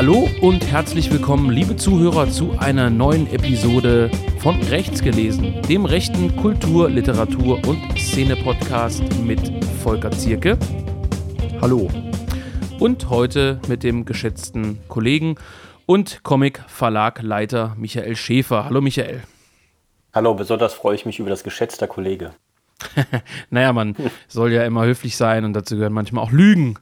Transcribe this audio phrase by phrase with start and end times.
[0.00, 6.34] Hallo und herzlich willkommen, liebe Zuhörer, zu einer neuen Episode von Rechts gelesen, dem rechten
[6.36, 10.58] Kultur-, Literatur- und Szene-Podcast mit Volker Zierke.
[11.60, 11.90] Hallo.
[12.78, 15.34] Und heute mit dem geschätzten Kollegen
[15.84, 18.64] und Comic-Verlagleiter Michael Schäfer.
[18.64, 19.22] Hallo Michael.
[20.14, 22.32] Hallo, besonders freue ich mich über das geschätzte Kollege.
[23.50, 23.94] naja, man
[24.28, 26.78] soll ja immer höflich sein und dazu gehören manchmal auch Lügen.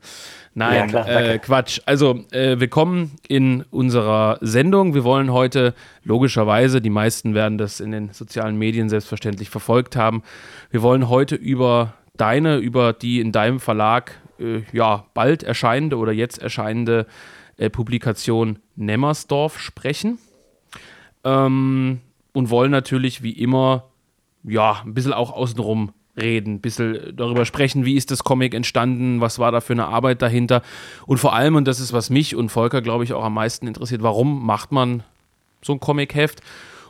[0.59, 1.81] Nein, ja, klar, äh, Quatsch.
[1.87, 4.93] Also, äh, willkommen in unserer Sendung.
[4.93, 5.73] Wir wollen heute
[6.03, 10.25] logischerweise, die meisten werden das in den sozialen Medien selbstverständlich verfolgt haben,
[10.73, 16.11] wir wollen heute über deine, über die in deinem Verlag äh, ja bald erscheinende oder
[16.11, 17.07] jetzt erscheinende
[17.57, 20.19] äh, Publikation Nemmersdorf sprechen.
[21.23, 22.01] Ähm,
[22.33, 23.85] und wollen natürlich wie immer
[24.43, 29.21] ja ein bisschen auch außenrum reden, ein bisschen darüber sprechen, wie ist das Comic entstanden,
[29.21, 30.63] was war da für eine Arbeit dahinter
[31.07, 33.67] und vor allem, und das ist, was mich und Volker, glaube ich, auch am meisten
[33.67, 35.03] interessiert, warum macht man
[35.63, 36.41] so ein Comic-Heft?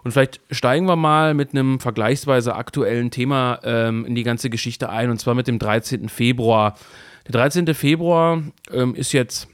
[0.04, 4.90] Und vielleicht steigen wir mal mit einem vergleichsweise aktuellen Thema ähm, in die ganze Geschichte
[4.90, 6.08] ein, und zwar mit dem 13.
[6.08, 6.76] Februar.
[7.26, 7.74] Der 13.
[7.74, 8.42] Februar
[8.72, 9.48] ähm, ist jetzt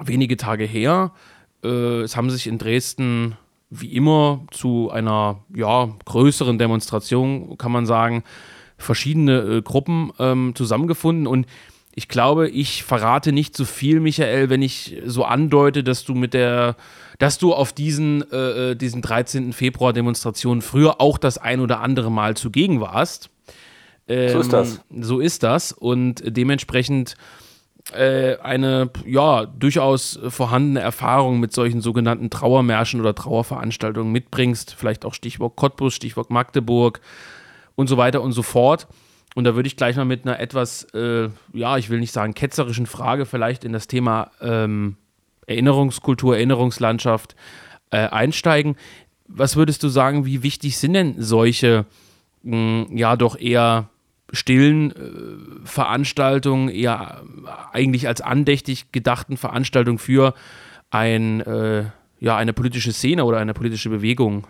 [0.00, 1.12] wenige Tage her.
[1.64, 3.36] Äh, es haben sich in Dresden
[3.70, 8.22] wie immer zu einer ja, größeren Demonstration, kann man sagen,
[8.82, 11.46] verschiedene äh, Gruppen ähm, zusammengefunden und
[11.94, 16.14] ich glaube, ich verrate nicht zu so viel, Michael, wenn ich so andeute, dass du
[16.14, 16.76] mit der,
[17.18, 19.52] dass du auf diesen, äh, äh diesen 13.
[19.52, 23.28] Februar Demonstrationen früher auch das ein oder andere Mal zugegen warst.
[24.08, 24.80] Ähm, so ist das.
[25.00, 25.72] So ist das.
[25.72, 27.16] Und dementsprechend
[27.92, 34.74] äh, eine ja durchaus vorhandene Erfahrung mit solchen sogenannten Trauermärschen oder Trauerveranstaltungen mitbringst.
[34.78, 37.00] Vielleicht auch Stichwort Cottbus, Stichwort Magdeburg,
[37.74, 38.88] und so weiter und so fort.
[39.34, 42.34] Und da würde ich gleich mal mit einer etwas, äh, ja, ich will nicht sagen
[42.34, 44.96] ketzerischen Frage vielleicht in das Thema ähm,
[45.46, 47.34] Erinnerungskultur, Erinnerungslandschaft
[47.90, 48.76] äh, einsteigen.
[49.26, 51.86] Was würdest du sagen, wie wichtig sind denn solche,
[52.42, 53.88] mh, hm, ja, doch eher
[54.32, 57.22] stillen äh, Veranstaltungen, eher
[57.72, 60.34] eigentlich als andächtig gedachten Veranstaltungen für
[60.90, 61.84] ein, äh,
[62.20, 64.46] ja, eine politische Szene oder eine politische Bewegung?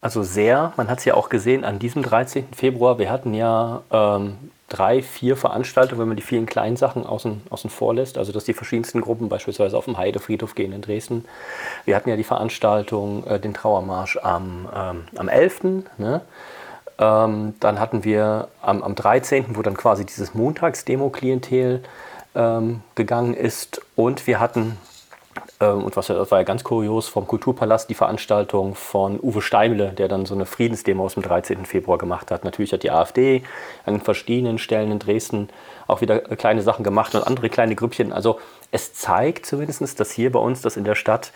[0.00, 2.48] Also sehr, man hat es ja auch gesehen an diesem 13.
[2.54, 4.36] Februar, wir hatten ja ähm,
[4.68, 8.44] drei, vier Veranstaltungen, wenn man die vielen kleinen Sachen außen, außen vor lässt, also dass
[8.44, 11.24] die verschiedensten Gruppen beispielsweise auf dem Heidefriedhof gehen in Dresden.
[11.84, 15.84] Wir hatten ja die Veranstaltung, äh, den Trauermarsch am, ähm, am 11.
[15.96, 16.20] Ne?
[16.98, 21.82] Ähm, dann hatten wir am, am 13., wo dann quasi dieses Montagsdemo-Klientel
[22.36, 24.76] ähm, gegangen ist und wir hatten
[25.58, 30.08] und was das war ja ganz kurios, vom Kulturpalast die Veranstaltung von Uwe Steimle, der
[30.08, 31.66] dann so eine Friedensdemo aus dem 13.
[31.66, 32.44] Februar gemacht hat.
[32.44, 33.42] Natürlich hat die AfD
[33.84, 35.48] an verschiedenen Stellen in Dresden
[35.86, 38.12] auch wieder kleine Sachen gemacht und andere kleine Grüppchen.
[38.12, 38.38] Also
[38.70, 41.32] es zeigt zumindest, dass hier bei uns das in der Stadt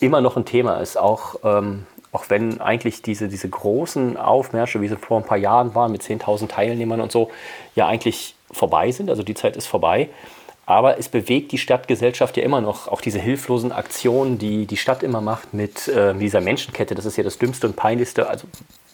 [0.00, 4.88] immer noch ein Thema ist, auch, ähm, auch wenn eigentlich diese, diese großen Aufmärsche, wie
[4.88, 7.30] sie vor ein paar Jahren waren, mit 10.000 Teilnehmern und so,
[7.74, 9.10] ja eigentlich vorbei sind.
[9.10, 10.08] Also die Zeit ist vorbei.
[10.66, 12.88] Aber es bewegt die Stadtgesellschaft ja immer noch.
[12.88, 17.16] Auch diese hilflosen Aktionen, die die Stadt immer macht mit äh, dieser Menschenkette, das ist
[17.16, 18.46] ja das Dümmste und Peinlichste, also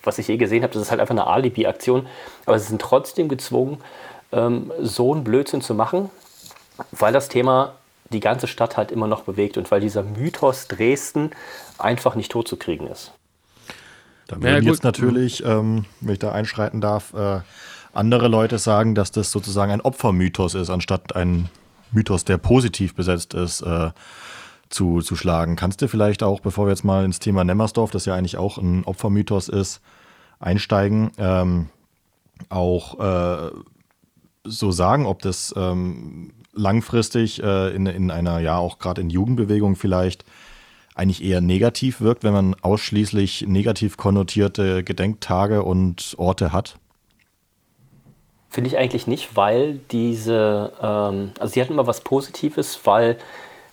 [0.03, 0.72] was ich je gesehen habe.
[0.72, 2.06] Das ist halt einfach eine Alibi-Aktion.
[2.47, 3.78] Aber sie sind trotzdem gezwungen,
[4.32, 6.10] ähm, so einen Blödsinn zu machen,
[6.92, 7.75] weil das Thema
[8.12, 11.30] die ganze Stadt halt immer noch bewegt und weil dieser Mythos Dresden
[11.78, 13.12] einfach nicht totzukriegen ist.
[14.26, 17.41] Da würden ja, jetzt natürlich, ähm, wenn ich da einschreiten darf, äh,
[17.93, 21.49] andere Leute sagen, dass das sozusagen ein Opfermythos ist, anstatt ein
[21.93, 23.91] Mythos, der positiv besetzt ist, äh,
[24.69, 25.56] zu, zu schlagen.
[25.56, 28.59] Kannst du vielleicht auch, bevor wir jetzt mal ins Thema Nemmersdorf, das ja eigentlich auch
[28.59, 29.81] ein Opfermythos ist,
[30.39, 31.69] einsteigen, ähm,
[32.49, 33.51] auch äh,
[34.45, 39.77] so sagen, ob das ähm, langfristig äh, in, in einer, ja auch gerade in Jugendbewegung
[39.77, 40.25] vielleicht
[40.95, 46.78] eigentlich eher negativ wirkt, wenn man ausschließlich negativ konnotierte Gedenktage und Orte hat?
[48.50, 53.16] Finde ich eigentlich nicht, weil diese, ähm, also sie hatten immer was Positives, weil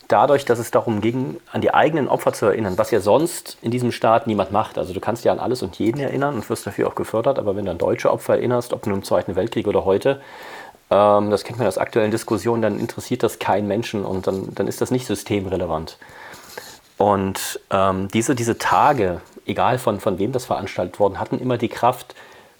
[0.08, 3.72] dadurch, dass es darum ging, an die eigenen Opfer zu erinnern, was ja sonst in
[3.72, 4.78] diesem Staat niemand macht.
[4.78, 7.56] Also du kannst ja an alles und jeden erinnern und wirst dafür auch gefördert, aber
[7.56, 10.22] wenn du an deutsche Opfer erinnerst, ob nun im Zweiten Weltkrieg oder heute,
[10.90, 14.68] ähm, das kennt man aus aktuellen Diskussionen, dann interessiert das keinen Menschen und dann, dann
[14.68, 15.98] ist das nicht systemrelevant.
[16.98, 21.70] Und ähm, diese, diese Tage, egal von, von wem das veranstaltet worden, hatten immer die
[21.70, 22.16] Kraft,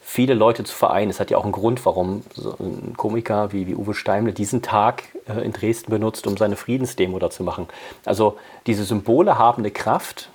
[0.10, 1.12] viele Leute zu vereinen.
[1.12, 4.62] Es hat ja auch einen Grund, warum so ein Komiker wie, wie Uwe Steimle diesen
[4.62, 7.68] Tag äh, in Dresden benutzt, um seine Friedensdemo da zu machen.
[8.06, 8.38] Also
[8.68, 10.30] diese Symbole haben eine Kraft,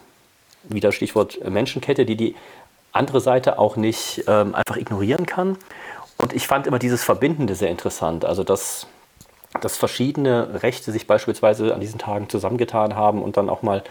[0.65, 2.37] wieder Stichwort Menschenkette, die die
[2.93, 5.57] andere Seite auch nicht ähm, einfach ignorieren kann.
[6.19, 8.27] Und ich fand immer dieses Verbindende sehr interessant.
[8.27, 8.87] Also dass
[9.61, 13.83] dass verschiedene Rechte sich beispielsweise an diesen Tagen zusammengetan haben und dann auch mal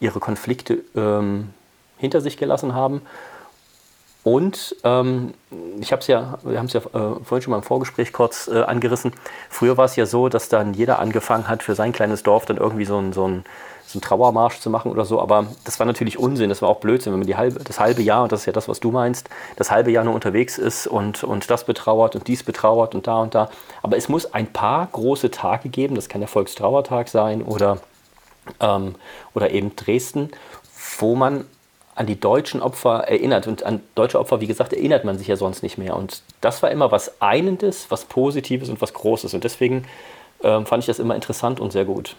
[0.00, 1.50] ihre Konflikte ähm,
[1.96, 3.00] hinter sich gelassen haben.
[4.28, 5.32] Und ähm,
[5.80, 8.46] ich habe es ja, wir haben es ja äh, vorhin schon mal im Vorgespräch kurz
[8.46, 9.12] äh, angerissen.
[9.48, 12.58] Früher war es ja so, dass dann jeder angefangen hat, für sein kleines Dorf dann
[12.58, 13.44] irgendwie so ein, so ein
[13.86, 16.80] so einen Trauermarsch zu machen oder so, aber das war natürlich Unsinn, das war auch
[16.80, 18.90] Blödsinn, wenn man die halbe, das halbe Jahr, und das ist ja das, was du
[18.90, 23.06] meinst, das halbe Jahr nur unterwegs ist und, und das betrauert und dies betrauert und
[23.06, 23.48] da und da.
[23.82, 27.78] Aber es muss ein paar große Tage geben, das kann der Volkstrauertag sein oder,
[28.60, 28.94] ähm,
[29.32, 30.32] oder eben Dresden,
[30.98, 31.46] wo man
[31.98, 33.48] an die deutschen Opfer erinnert.
[33.48, 35.96] Und an deutsche Opfer, wie gesagt, erinnert man sich ja sonst nicht mehr.
[35.96, 39.34] Und das war immer was Einendes, was Positives und was Großes.
[39.34, 39.84] Und deswegen
[40.44, 42.14] ähm, fand ich das immer interessant und sehr gut.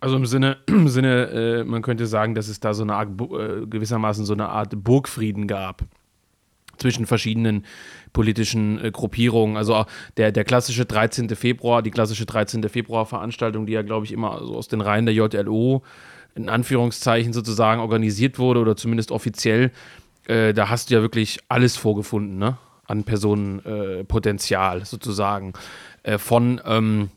[0.00, 3.08] Also im Sinne, im Sinne äh, man könnte sagen, dass es da so eine Art,
[3.10, 5.84] äh, gewissermaßen so eine Art Burgfrieden gab
[6.78, 7.66] zwischen verschiedenen
[8.12, 9.56] politischen äh, Gruppierungen.
[9.56, 9.84] Also
[10.16, 11.28] der, der klassische 13.
[11.36, 12.68] Februar, die klassische 13.
[12.68, 15.84] Februar-Veranstaltung, die ja, glaube ich, immer so aus den Reihen der JLO
[16.34, 19.70] in Anführungszeichen sozusagen organisiert wurde oder zumindest offiziell,
[20.26, 22.58] äh, da hast du ja wirklich alles vorgefunden, ne?
[22.86, 25.52] An Personenpotenzial sozusagen.
[26.02, 27.10] Äh, von ähm,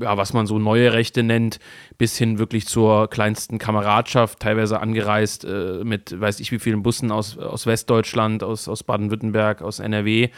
[0.00, 1.58] ja, was man so neue Rechte nennt,
[1.96, 7.10] bis hin wirklich zur kleinsten Kameradschaft, teilweise angereist äh, mit weiß ich wie vielen Bussen
[7.10, 10.28] aus, aus Westdeutschland, aus, aus Baden-Württemberg, aus NRW.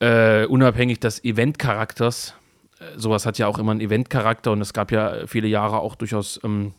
[0.00, 2.34] Äh, unabhängig des Eventcharakters.
[2.78, 5.94] Äh, sowas hat ja auch immer einen Eventcharakter und es gab ja viele Jahre auch
[5.94, 6.72] durchaus, ähm,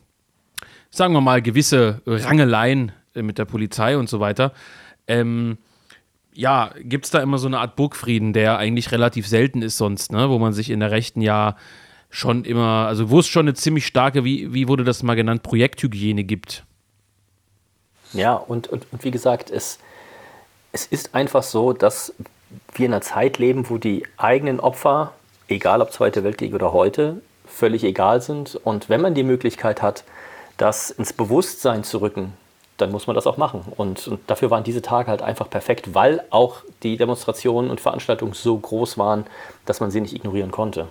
[0.92, 4.52] sagen wir mal, gewisse Rangeleien äh, mit der Polizei und so weiter.
[5.08, 5.58] Ähm,
[6.34, 10.12] ja, gibt es da immer so eine Art Burgfrieden, der eigentlich relativ selten ist sonst,
[10.12, 10.30] ne?
[10.30, 11.56] wo man sich in der Rechten ja
[12.08, 15.42] schon immer, also wo es schon eine ziemlich starke, wie, wie wurde das mal genannt,
[15.42, 16.64] Projekthygiene gibt.
[18.12, 19.78] Ja, und, und, und wie gesagt, es,
[20.72, 22.14] es ist einfach so, dass
[22.74, 25.12] wir in einer Zeit leben, wo die eigenen Opfer,
[25.48, 28.56] egal ob Zweite Weltkrieg oder heute, völlig egal sind.
[28.56, 30.04] Und wenn man die Möglichkeit hat,
[30.62, 32.34] das ins Bewusstsein zu rücken,
[32.76, 33.62] dann muss man das auch machen.
[33.76, 38.32] Und, und, dafür waren diese Tage halt einfach perfekt, weil auch die Demonstrationen und Veranstaltungen
[38.32, 39.24] so groß waren,
[39.66, 40.86] dass man sie nicht ignorieren konnte.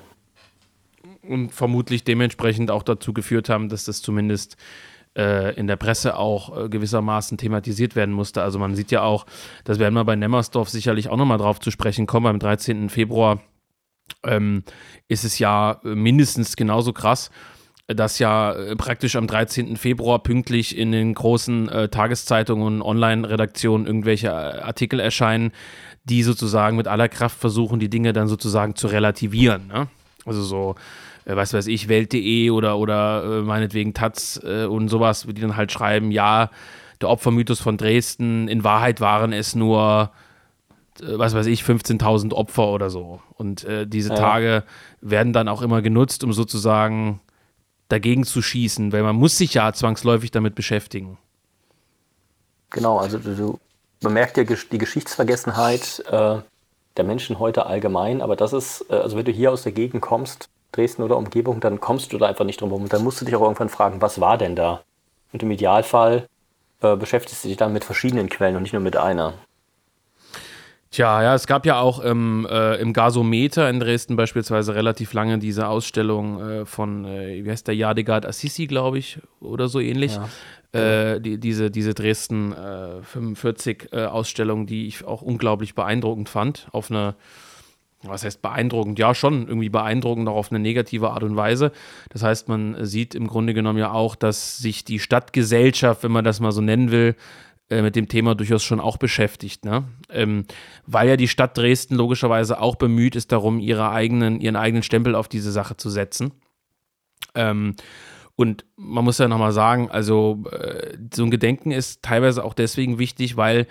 [1.23, 4.57] Und vermutlich dementsprechend auch dazu geführt haben, dass das zumindest
[5.17, 8.43] äh, in der Presse auch äh, gewissermaßen thematisiert werden musste.
[8.43, 9.25] Also man sieht ja auch,
[9.63, 12.89] das werden wir bei Nemmersdorf sicherlich auch nochmal drauf zu sprechen kommen, am 13.
[12.89, 13.39] Februar
[14.25, 14.63] ähm,
[15.07, 17.31] ist es ja mindestens genauso krass
[17.95, 19.77] dass ja äh, praktisch am 13.
[19.77, 25.51] Februar pünktlich in den großen äh, Tageszeitungen und Online-Redaktionen irgendwelche äh, Artikel erscheinen,
[26.03, 29.67] die sozusagen mit aller Kraft versuchen, die Dinge dann sozusagen zu relativieren.
[29.67, 29.87] Ne?
[30.25, 30.75] Also so,
[31.25, 35.55] äh, was weiß ich, Welt.de oder, oder äh, meinetwegen Taz äh, und sowas, die dann
[35.55, 36.49] halt schreiben, ja,
[37.01, 40.11] der Opfermythos von Dresden, in Wahrheit waren es nur
[41.01, 43.21] was weiß ich, 15.000 Opfer oder so.
[43.35, 44.15] Und äh, diese ja.
[44.15, 44.63] Tage
[45.01, 47.21] werden dann auch immer genutzt, um sozusagen
[47.91, 51.17] dagegen zu schießen, weil man muss sich ja zwangsläufig damit beschäftigen.
[52.69, 53.59] Genau, also du,
[54.01, 56.37] bemerkst ja die Geschichtsvergessenheit äh,
[56.97, 60.01] der Menschen heute allgemein, aber das ist, äh, also wenn du hier aus der Gegend
[60.01, 62.83] kommst, Dresden oder Umgebung, dann kommst du da einfach nicht drum herum.
[62.83, 64.81] Und dann musst du dich auch irgendwann fragen, was war denn da?
[65.33, 66.27] Und im Idealfall
[66.81, 69.33] äh, beschäftigst du dich dann mit verschiedenen Quellen und nicht nur mit einer.
[70.91, 75.39] Tja, ja, es gab ja auch im, äh, im Gasometer in Dresden beispielsweise relativ lange
[75.39, 80.19] diese Ausstellung äh, von, äh, wie heißt der, Jadegard Assisi, glaube ich, oder so ähnlich.
[80.73, 81.13] Ja.
[81.13, 82.53] Äh, die, diese, diese Dresden
[83.03, 87.15] 45 äh, äh, Ausstellung, die ich auch unglaublich beeindruckend fand, auf eine,
[88.03, 88.99] was heißt beeindruckend?
[88.99, 91.71] Ja, schon irgendwie beeindruckend, auch auf eine negative Art und Weise.
[92.09, 96.25] Das heißt, man sieht im Grunde genommen ja auch, dass sich die Stadtgesellschaft, wenn man
[96.25, 97.15] das mal so nennen will,
[97.71, 99.85] äh, mit dem Thema durchaus schon auch beschäftigt, ne?
[100.09, 100.45] Ähm,
[100.85, 105.15] weil ja die Stadt Dresden logischerweise auch bemüht ist darum, ihre eigenen, ihren eigenen Stempel
[105.15, 106.33] auf diese Sache zu setzen.
[107.33, 107.75] Ähm,
[108.35, 112.99] und man muss ja nochmal sagen, also äh, so ein Gedenken ist teilweise auch deswegen
[112.99, 113.67] wichtig, weil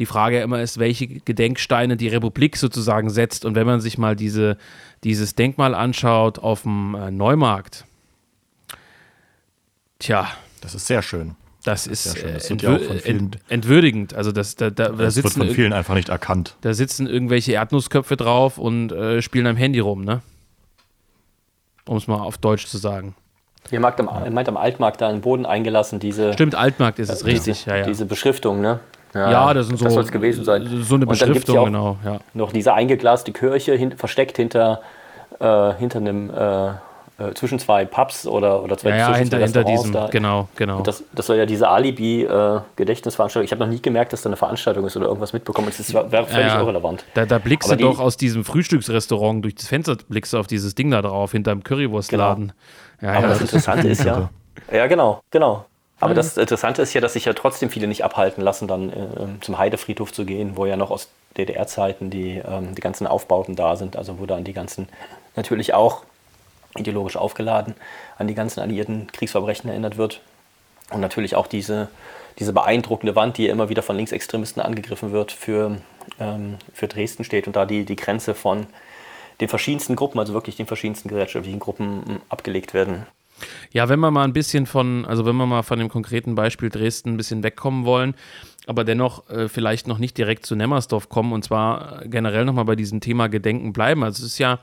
[0.00, 3.44] die Frage ja immer ist, welche Gedenksteine die Republik sozusagen setzt.
[3.44, 4.58] Und wenn man sich mal diese,
[5.04, 7.84] dieses Denkmal anschaut auf dem äh, Neumarkt,
[10.00, 10.26] tja.
[10.60, 11.36] Das ist sehr schön.
[11.66, 14.14] Das ist, das, das entwür ja ent entwürdigend.
[14.14, 16.54] Also das, da, da, das da wird von vielen einfach nicht erkannt.
[16.60, 20.22] Da sitzen irgendwelche Erdnussköpfe drauf und äh, spielen am Handy rum, ne?
[21.88, 23.16] Um es mal auf Deutsch zu sagen.
[23.72, 24.30] Ihr meint am, ja.
[24.30, 26.32] meint am Altmarkt da in den Boden eingelassen, diese.
[26.34, 27.64] Stimmt, Altmarkt ist es, äh, richtig.
[27.64, 28.78] Diese, ja, diese Beschriftung, ne?
[29.12, 29.86] Ja, ja, das sind so.
[29.86, 30.68] Das soll es gewesen sein.
[30.84, 31.98] So eine Beschriftung, genau.
[32.04, 32.20] Ja.
[32.32, 34.82] Noch diese eingeglaste Kirche hin, versteckt hinter,
[35.40, 36.74] äh, hinter einem äh,
[37.18, 40.08] äh, zwischen zwei Pubs oder, oder zwei, ja, ja, hinter, hinter diesem, da.
[40.08, 40.82] genau, genau.
[40.82, 43.44] Das, das soll ja diese Alibi-Gedächtnisveranstaltung.
[43.44, 45.68] Äh, ich habe noch nie gemerkt, dass da eine Veranstaltung ist oder irgendwas mitbekommen.
[45.74, 47.04] Das wäre völlig ja, irrelevant.
[47.14, 50.46] Da, da blickst Aber du doch aus diesem Frühstücksrestaurant durch das Fenster, blickst du auf
[50.46, 52.52] dieses Ding da drauf, hinterm Currywurstladen.
[53.00, 53.12] Genau.
[53.12, 54.30] Ja, Aber das, das Interessante ist ja,
[54.72, 55.64] ja, genau, genau.
[55.98, 58.94] Aber das Interessante ist ja, dass sich ja trotzdem viele nicht abhalten lassen, dann äh,
[59.40, 61.08] zum Heidefriedhof zu gehen, wo ja noch aus
[61.38, 64.88] DDR-Zeiten die, ähm, die ganzen Aufbauten da sind, also wo dann die ganzen,
[65.36, 66.02] natürlich auch
[66.76, 67.74] ideologisch aufgeladen,
[68.18, 70.20] an die ganzen alliierten Kriegsverbrechen erinnert wird.
[70.90, 71.88] Und natürlich auch diese,
[72.38, 75.78] diese beeindruckende Wand, die immer wieder von Linksextremisten angegriffen wird, für,
[76.20, 78.66] ähm, für Dresden steht und da die, die Grenze von
[79.40, 83.06] den verschiedensten Gruppen, also wirklich den verschiedensten gesellschaftlichen Gruppen abgelegt werden.
[83.70, 86.70] Ja, wenn wir mal ein bisschen von, also wenn wir mal von dem konkreten Beispiel
[86.70, 88.14] Dresden ein bisschen wegkommen wollen,
[88.66, 92.76] aber dennoch äh, vielleicht noch nicht direkt zu Nemmersdorf kommen und zwar generell nochmal bei
[92.76, 94.02] diesem Thema Gedenken bleiben.
[94.02, 94.58] Also es ist ja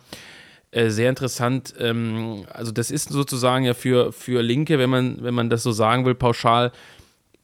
[0.74, 5.34] äh, sehr interessant, ähm, also das ist sozusagen ja für, für Linke, wenn man, wenn
[5.34, 6.72] man das so sagen will, pauschal,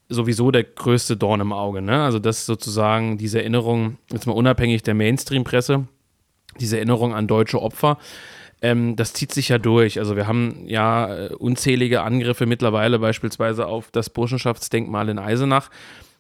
[0.09, 1.81] sowieso der größte Dorn im Auge.
[1.81, 2.03] Ne?
[2.03, 5.88] Also das sozusagen diese Erinnerung, jetzt mal unabhängig der Mainstream-Presse,
[6.59, 8.00] diese Erinnerung an deutsche Opfer,
[8.62, 10.00] ähm, das zieht sich ja durch.
[10.00, 15.69] Also wir haben ja äh, unzählige Angriffe mittlerweile beispielsweise auf das Burschenschaftsdenkmal in Eisenach,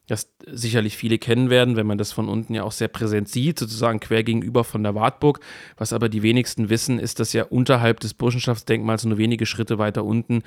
[0.09, 3.59] das sicherlich viele kennen werden, wenn man das von unten ja auch sehr präsent sieht,
[3.59, 5.39] sozusagen quer gegenüber von der Wartburg.
[5.77, 10.03] Was aber die wenigsten wissen, ist, dass ja unterhalb des Burschenschaftsdenkmals nur wenige Schritte weiter
[10.03, 10.43] unten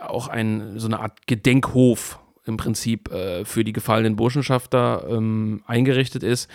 [0.00, 6.22] auch ein, so eine Art Gedenkhof im Prinzip äh, für die gefallenen Burschenschafter ähm, eingerichtet
[6.22, 6.48] ist.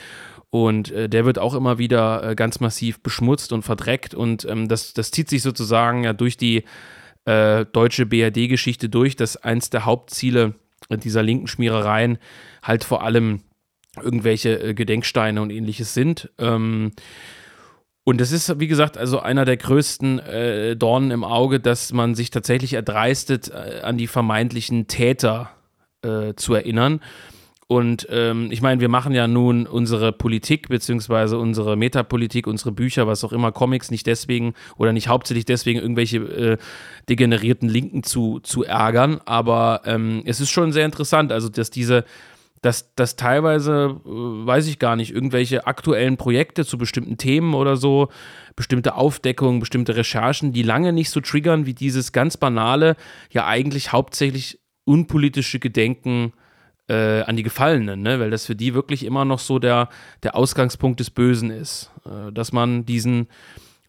[0.49, 4.13] Und äh, der wird auch immer wieder äh, ganz massiv beschmutzt und verdreckt.
[4.13, 6.63] Und ähm, das, das zieht sich sozusagen ja durch die
[7.25, 10.55] äh, deutsche BRD-Geschichte durch, dass eins der Hauptziele
[10.89, 12.17] dieser linken Schmierereien
[12.61, 13.41] halt vor allem
[14.01, 16.31] irgendwelche äh, Gedenksteine und ähnliches sind.
[16.39, 16.91] Ähm,
[18.05, 22.15] und das ist, wie gesagt, also einer der größten äh, Dornen im Auge, dass man
[22.15, 25.51] sich tatsächlich erdreistet, äh, an die vermeintlichen Täter
[26.35, 26.99] zu erinnern.
[27.73, 33.07] Und ähm, ich meine, wir machen ja nun unsere Politik beziehungsweise unsere Metapolitik, unsere Bücher,
[33.07, 36.57] was auch immer, Comics nicht deswegen oder nicht hauptsächlich deswegen irgendwelche äh,
[37.09, 39.21] degenerierten Linken zu, zu ärgern.
[39.25, 42.05] Aber ähm, es ist schon sehr interessant, also dass diese,
[42.61, 47.75] dass, dass teilweise, äh, weiß ich gar nicht, irgendwelche aktuellen Projekte zu bestimmten Themen oder
[47.75, 48.09] so,
[48.55, 52.97] bestimmte Aufdeckungen, bestimmte Recherchen, die lange nicht so triggern wie dieses ganz banale,
[53.31, 56.33] ja eigentlich hauptsächlich unpolitische Gedenken
[56.87, 58.19] äh, an die Gefallenen, ne?
[58.19, 59.89] weil das für die wirklich immer noch so der,
[60.23, 61.91] der Ausgangspunkt des Bösen ist.
[62.05, 63.27] Äh, dass man diesen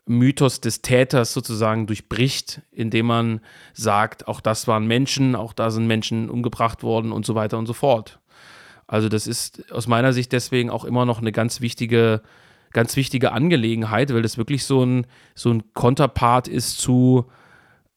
[0.06, 3.40] Mythos des Täters sozusagen durchbricht, indem man
[3.72, 7.66] sagt, auch das waren Menschen, auch da sind Menschen umgebracht worden und so weiter und
[7.66, 8.20] so fort.
[8.86, 12.20] Also das ist aus meiner Sicht deswegen auch immer noch eine ganz wichtige,
[12.72, 17.24] ganz wichtige Angelegenheit, weil das wirklich so ein, so ein Konterpart ist zu,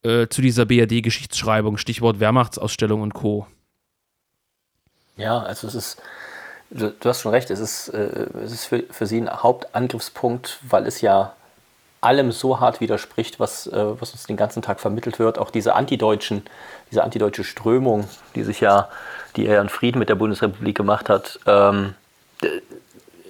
[0.04, 3.48] äh, zu dieser BRD-Geschichtsschreibung, Stichwort Wehrmachtsausstellung und Co.
[5.18, 6.02] Ja, also es ist,
[6.70, 10.60] du, du hast schon recht, es ist, äh, es ist für, für sie ein Hauptangriffspunkt,
[10.68, 11.34] weil es ja
[12.00, 15.40] allem so hart widerspricht, was, äh, was uns den ganzen Tag vermittelt wird.
[15.40, 16.44] Auch diese antideutschen,
[16.92, 18.88] diese antideutsche Strömung, die sich ja,
[19.36, 21.96] die ja in Frieden mit der Bundesrepublik gemacht hat, ähm,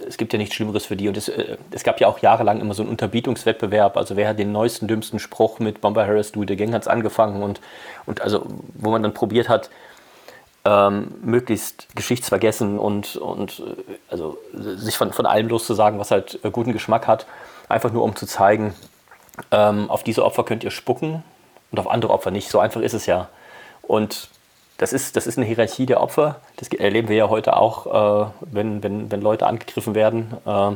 [0.08, 1.08] es gibt ja nichts Schlimmeres für die.
[1.08, 3.98] Und es, äh, es gab ja auch jahrelang immer so einen Unterbietungswettbewerb.
[3.98, 6.88] Also wer hat den neuesten, dümmsten Spruch mit Bomber Harris, du, der Gang hat es
[6.88, 7.44] angefangen.
[7.44, 7.62] Und,
[8.06, 9.70] und also, wo man dann probiert hat,
[10.68, 16.52] ähm, möglichst geschichtsvergessen und, und äh, also sich von, von allem loszusagen, was halt äh,
[16.52, 17.26] guten Geschmack hat,
[17.70, 18.76] einfach nur um zu zeigen,
[19.52, 21.24] ähm, auf diese Opfer könnt ihr spucken
[21.72, 22.50] und auf andere Opfer nicht.
[22.50, 23.30] So einfach ist es ja.
[23.82, 24.28] Und
[24.78, 26.42] das ist, das ist eine Hierarchie der Opfer.
[26.58, 30.34] Das erleben wir ja heute auch, äh, wenn, wenn, wenn Leute angegriffen werden.
[30.46, 30.72] Äh,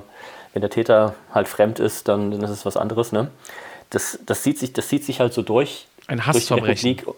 [0.53, 3.11] wenn der Täter halt fremd ist, dann, dann ist es was anderes.
[3.11, 3.29] Ne?
[3.89, 5.87] Das, das, zieht sich, das zieht sich halt so durch.
[6.07, 6.97] Ein Hassverbrechen.
[6.97, 7.15] Durch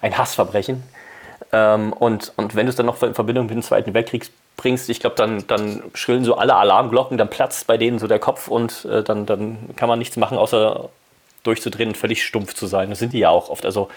[0.00, 0.82] ein Hassverbrechen.
[1.52, 4.88] Ähm, und, und wenn du es dann noch in Verbindung mit dem Zweiten Weltkrieg bringst,
[4.88, 8.48] ich glaube, dann, dann schrillen so alle Alarmglocken, dann platzt bei denen so der Kopf
[8.48, 10.88] und äh, dann, dann kann man nichts machen, außer
[11.42, 12.90] durchzudrehen und völlig stumpf zu sein.
[12.90, 13.66] Das sind die ja auch oft.
[13.66, 13.88] Also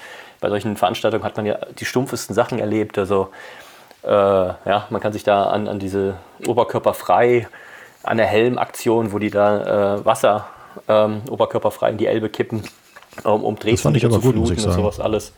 [0.42, 2.98] bei solchen Veranstaltungen hat man ja die stumpfesten Sachen erlebt.
[2.98, 3.30] Also
[4.04, 6.16] äh, ja, man kann sich da an, an diese
[6.48, 7.48] Oberkörperfrei,
[8.04, 10.48] an der Helm-Aktion, wo die da äh, Wasser
[10.88, 12.64] ähm, oberkörperfrei in die Elbe kippen,
[13.24, 15.34] um, um Dresden zu fluten und sowas alles.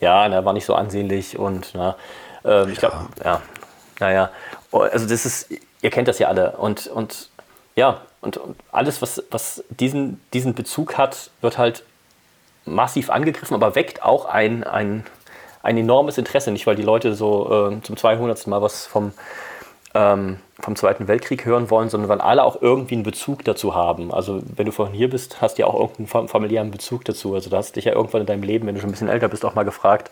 [0.00, 1.96] Ja, er war nicht so ansehnlich und na,
[2.44, 3.42] äh, ich glaube, ja,
[3.98, 4.30] naja,
[4.70, 5.48] oh, also das ist,
[5.82, 7.30] ihr kennt das ja alle und, und
[7.74, 11.84] ja, und, und alles, was, was diesen, diesen Bezug hat, wird halt
[12.64, 15.04] massiv angegriffen, aber weckt auch ein, ein,
[15.62, 18.46] ein enormes Interesse, nicht weil die Leute so äh, zum 200.
[18.46, 19.12] Mal was vom,
[19.96, 24.12] ähm, vom Zweiten Weltkrieg hören wollen, sondern weil alle auch irgendwie einen Bezug dazu haben.
[24.12, 27.34] Also wenn du vorhin hier bist, hast du ja auch irgendeinen familiären Bezug dazu.
[27.34, 29.28] Also du hast dich ja irgendwann in deinem Leben, wenn du schon ein bisschen älter
[29.28, 30.10] bist, auch mal gefragt,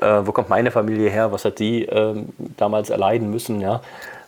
[0.00, 2.22] äh, wo kommt meine Familie her, was hat die äh,
[2.56, 3.80] damals erleiden müssen, ja.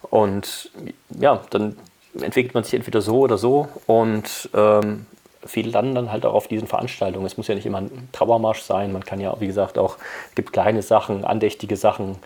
[0.09, 0.71] Und
[1.19, 1.77] ja, dann
[2.21, 5.07] entwickelt man sich entweder so oder so und ähm,
[5.45, 7.27] viele landen dann halt auch auf diesen Veranstaltungen.
[7.27, 9.97] Es muss ja nicht immer ein Trauermarsch sein, man kann ja, wie gesagt, auch,
[10.31, 12.17] es gibt kleine Sachen, andächtige Sachen.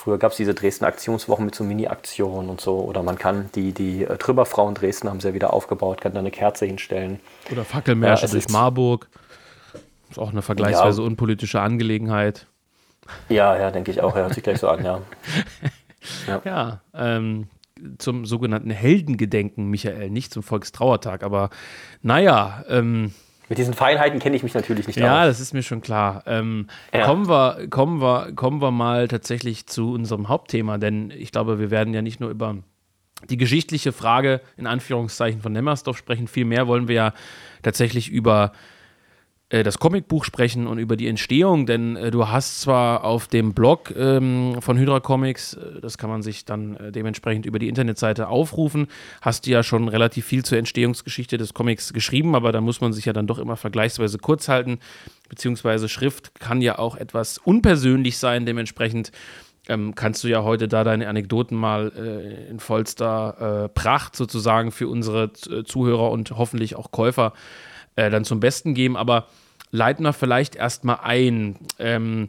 [0.00, 2.78] Früher gab es diese Dresden Aktionswochen mit so Mini-Aktionen und so.
[2.78, 6.20] Oder man kann die, die äh, Trümmerfrauen Dresden haben sie ja wieder aufgebaut, kann da
[6.20, 7.20] eine Kerze hinstellen.
[7.52, 9.08] Oder Fackelmärsche ja, durch Marburg.
[10.08, 11.06] Ist auch eine vergleichsweise ja.
[11.06, 12.46] unpolitische Angelegenheit.
[13.28, 14.14] Ja, ja, denke ich auch.
[14.14, 15.02] Hört sich gleich so an, ja.
[16.26, 17.48] Ja, ja ähm,
[17.98, 21.50] zum sogenannten Heldengedenken, Michael, nicht zum Volkstrauertag, aber
[22.00, 22.64] naja.
[22.70, 23.12] Ähm,
[23.50, 25.26] mit diesen Feinheiten kenne ich mich natürlich nicht Ja, aus.
[25.26, 26.22] das ist mir schon klar.
[26.26, 27.04] Ähm, ja.
[27.04, 31.70] kommen, wir, kommen, wir, kommen wir mal tatsächlich zu unserem Hauptthema, denn ich glaube, wir
[31.70, 32.56] werden ja nicht nur über
[33.28, 37.12] die geschichtliche Frage in Anführungszeichen von Nemmersdorf sprechen, vielmehr wollen wir ja
[37.62, 38.52] tatsächlich über
[39.50, 43.92] das Comicbuch sprechen und über die Entstehung, denn äh, du hast zwar auf dem Blog
[43.96, 48.28] ähm, von Hydra Comics, äh, das kann man sich dann äh, dementsprechend über die Internetseite
[48.28, 48.86] aufrufen,
[49.20, 52.92] hast du ja schon relativ viel zur Entstehungsgeschichte des Comics geschrieben, aber da muss man
[52.92, 54.78] sich ja dann doch immer vergleichsweise kurz halten,
[55.28, 59.10] beziehungsweise Schrift kann ja auch etwas unpersönlich sein, dementsprechend
[59.68, 64.70] ähm, kannst du ja heute da deine Anekdoten mal äh, in vollster äh, Pracht sozusagen
[64.70, 67.32] für unsere Zuhörer und hoffentlich auch Käufer
[68.08, 69.26] dann zum Besten geben, aber
[69.70, 71.56] leiten wir vielleicht erstmal ein.
[71.78, 72.28] Ähm,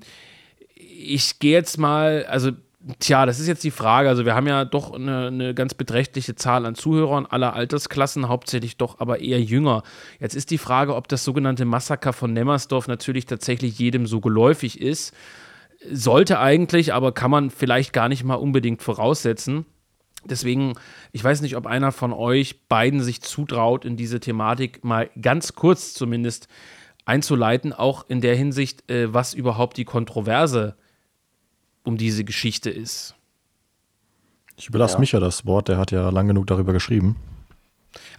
[0.75, 2.51] ich gehe jetzt mal, also
[3.00, 4.10] Tja, das ist jetzt die Frage.
[4.10, 8.78] Also, wir haben ja doch eine, eine, ganz beträchtliche Zahl an Zuhörern aller Altersklassen, hauptsächlich
[8.78, 9.84] doch aber eher jünger.
[10.20, 14.82] Jetzt ist die Frage, ob das sogenannte Massaker von Nemmersdorf natürlich tatsächlich jedem so geläufig
[14.82, 15.13] ist.
[15.92, 19.66] Sollte eigentlich, aber kann man vielleicht gar nicht mal unbedingt voraussetzen.
[20.25, 20.74] Deswegen,
[21.12, 25.54] ich weiß nicht, ob einer von euch beiden sich zutraut, in diese Thematik mal ganz
[25.54, 26.48] kurz zumindest
[27.06, 30.75] einzuleiten, auch in der Hinsicht, äh, was überhaupt die Kontroverse
[31.84, 33.16] um diese Geschichte ist.
[34.56, 35.00] Ich überlasse ja.
[35.00, 37.16] Micha das Wort, der hat ja lang genug darüber geschrieben.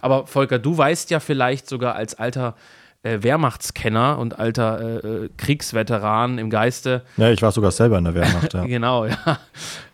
[0.01, 2.55] Aber Volker, du weißt ja vielleicht sogar als alter
[3.03, 7.03] äh, Wehrmachtskenner und alter äh, äh Kriegsveteran im Geiste.
[7.17, 8.65] Ja, ich war sogar selber in der Wehrmacht, ja.
[8.65, 9.39] genau, ja.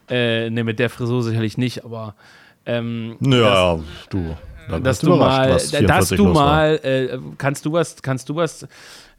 [0.09, 2.15] Äh, ne, mit der Frisur sicherlich nicht, aber.
[2.65, 4.35] Ähm, ja, das, du
[4.77, 8.67] dass du mal, dass du mal, äh, kannst du was, kannst du was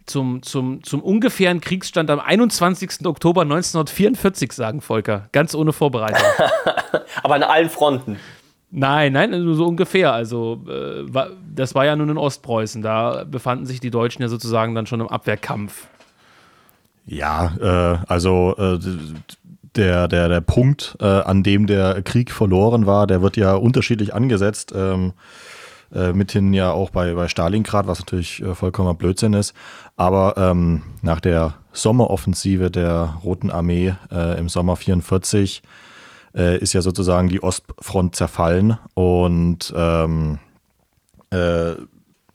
[0.07, 3.07] zum, zum, zum ungefähren Kriegsstand am 21.
[3.07, 5.29] Oktober 1944 sagen, Volker?
[5.33, 6.26] Ganz ohne Vorbereitung.
[7.22, 8.16] Aber an allen Fronten.
[8.72, 10.12] Nein, nein, nur so ungefähr.
[10.12, 11.05] Also, äh,
[11.55, 12.83] das war ja nun in Ostpreußen.
[12.83, 15.88] Da befanden sich die Deutschen ja sozusagen dann schon im Abwehrkampf.
[17.07, 18.79] Ja, äh, also äh,
[19.76, 24.14] der, der, der Punkt, äh, an dem der Krieg verloren war, der wird ja unterschiedlich
[24.14, 24.72] angesetzt.
[24.74, 25.12] Ähm,
[25.92, 29.54] äh, mithin ja auch bei, bei Stalingrad, was natürlich äh, vollkommener Blödsinn ist.
[29.96, 35.62] Aber ähm, nach der Sommeroffensive der Roten Armee äh, im Sommer 44
[36.35, 40.38] äh, ist ja sozusagen die Ostfront zerfallen und ähm,
[41.30, 41.72] äh,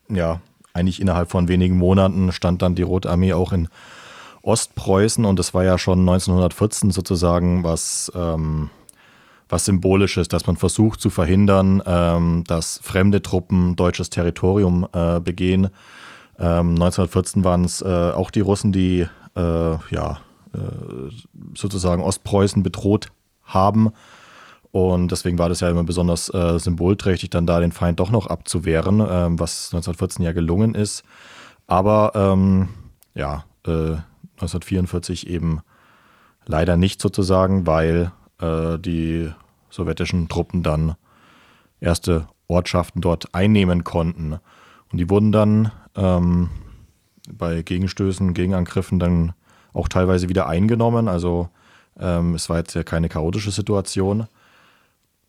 [0.09, 0.41] ja,
[0.73, 3.69] eigentlich innerhalb von wenigen Monaten stand dann die Rote Armee auch in
[4.45, 8.69] Ostpreußen und das war ja schon 1914 sozusagen was, ähm,
[9.49, 15.69] was Symbolisches, dass man versucht zu verhindern, ähm, dass fremde Truppen deutsches Territorium äh, begehen.
[16.37, 19.39] Ähm, 1914 waren es äh, auch die Russen, die äh,
[19.89, 20.19] ja,
[20.53, 21.09] äh,
[21.55, 23.07] sozusagen Ostpreußen bedroht
[23.43, 23.91] haben.
[24.71, 28.27] Und deswegen war das ja immer besonders äh, symbolträchtig, dann da den Feind doch noch
[28.27, 31.03] abzuwehren, ähm, was 1914 ja gelungen ist.
[31.65, 32.67] Aber ähm,
[33.13, 33.95] ja, äh,
[34.35, 35.61] 1944 eben
[36.45, 39.31] leider nicht sozusagen, weil äh, die
[39.69, 40.95] sowjetischen Truppen dann
[41.79, 44.39] erste Ortschaften dort einnehmen konnten.
[44.91, 46.49] Und die wurden dann ähm,
[47.31, 49.33] bei Gegenstößen, Gegenangriffen dann
[49.73, 51.07] auch teilweise wieder eingenommen.
[51.07, 51.49] Also
[51.99, 54.27] ähm, es war jetzt ja keine chaotische Situation.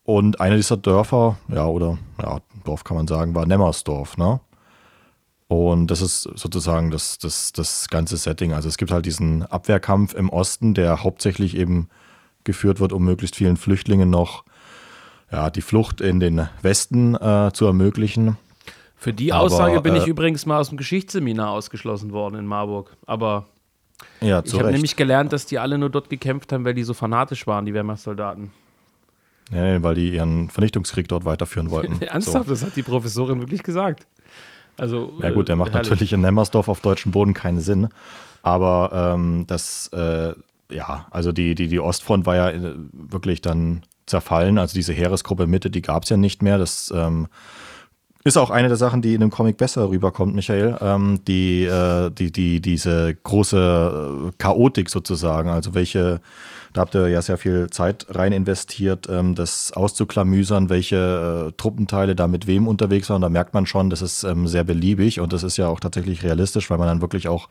[0.04, 4.40] Und einer dieser Dörfer, ja, oder ja, Dorf kann man sagen, war Nemmersdorf, ne?
[5.48, 8.52] Und das ist sozusagen das, das, das ganze Setting.
[8.52, 11.88] Also es gibt halt diesen Abwehrkampf im Osten, der hauptsächlich eben
[12.44, 14.44] geführt wird, um möglichst vielen Flüchtlingen noch
[15.30, 18.36] ja, die Flucht in den Westen äh, zu ermöglichen.
[18.96, 22.46] Für die Aussage Aber, bin ich äh, übrigens mal aus dem Geschichtsseminar ausgeschlossen worden in
[22.46, 22.96] Marburg.
[23.06, 23.46] Aber
[24.20, 26.94] ja, ich habe nämlich gelernt, dass die alle nur dort gekämpft haben, weil die so
[26.94, 28.50] fanatisch waren, die Wehrmachtssoldaten.
[29.52, 32.00] Ja, weil die ihren Vernichtungskrieg dort weiterführen wollten.
[32.02, 32.52] Ernsthaft, so.
[32.52, 34.06] das hat die Professorin wirklich gesagt.
[34.76, 35.90] Also, ja gut, der macht herrlich.
[35.90, 37.88] natürlich in Nemmersdorf auf deutschem Boden keinen Sinn.
[38.42, 40.34] Aber ähm, das, äh,
[40.70, 44.58] ja, also die, die, die Ostfront war ja äh, wirklich dann zerfallen.
[44.58, 46.58] Also diese Heeresgruppe Mitte, die gab es ja nicht mehr.
[46.58, 47.26] Das ähm,
[48.24, 50.76] ist auch eine der Sachen, die in dem Comic besser rüberkommt, Michael.
[50.80, 56.20] Ähm, die, äh, die, die, diese große äh, Chaotik sozusagen, also welche,
[56.76, 62.14] da habt ihr ja sehr viel Zeit rein investiert, ähm, das auszuklamüsern, welche äh, Truppenteile
[62.14, 63.22] da mit wem unterwegs waren.
[63.22, 66.22] Da merkt man schon, das ist ähm, sehr beliebig und das ist ja auch tatsächlich
[66.22, 67.48] realistisch, weil man dann wirklich auch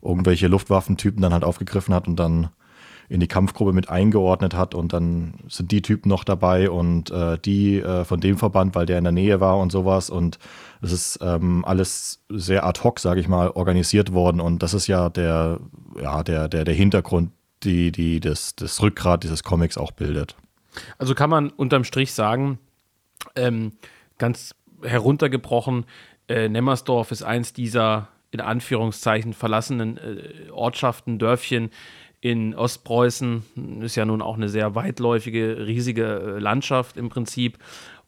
[0.00, 2.48] irgendwelche Luftwaffentypen dann halt aufgegriffen hat und dann
[3.10, 7.38] in die Kampfgruppe mit eingeordnet hat und dann sind die Typen noch dabei und äh,
[7.38, 10.38] die äh, von dem Verband, weil der in der Nähe war und sowas und
[10.80, 14.86] es ist ähm, alles sehr ad hoc, sage ich mal, organisiert worden und das ist
[14.86, 15.58] ja der,
[16.00, 17.30] ja, der, der, der Hintergrund,
[17.62, 20.36] die, die das, das Rückgrat dieses Comics auch bildet.
[20.98, 22.58] Also kann man unterm Strich sagen,
[23.34, 23.72] ähm,
[24.18, 25.86] ganz heruntergebrochen,
[26.28, 31.70] äh, Nemmersdorf ist eins dieser in Anführungszeichen verlassenen äh, Ortschaften, Dörfchen,
[32.20, 37.58] in Ostpreußen ist ja nun auch eine sehr weitläufige, riesige äh, Landschaft im Prinzip.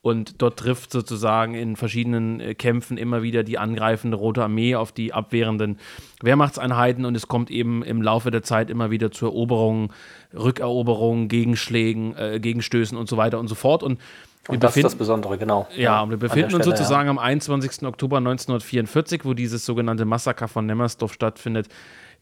[0.03, 4.93] Und dort trifft sozusagen in verschiedenen äh, Kämpfen immer wieder die angreifende Rote Armee auf
[4.93, 5.79] die abwehrenden
[6.23, 7.05] Wehrmachtseinheiten.
[7.05, 9.93] Und es kommt eben im Laufe der Zeit immer wieder zu Eroberungen,
[10.33, 13.83] Rückeroberungen, Gegenschlägen, äh, Gegenstößen und so weiter und so fort.
[13.83, 14.01] Und
[14.49, 15.69] und das ist das Besondere, genau.
[15.77, 17.11] Ja, und wir befinden uns sozusagen ja.
[17.11, 17.87] am 21.
[17.87, 21.69] Oktober 1944, wo dieses sogenannte Massaker von Nemmersdorf stattfindet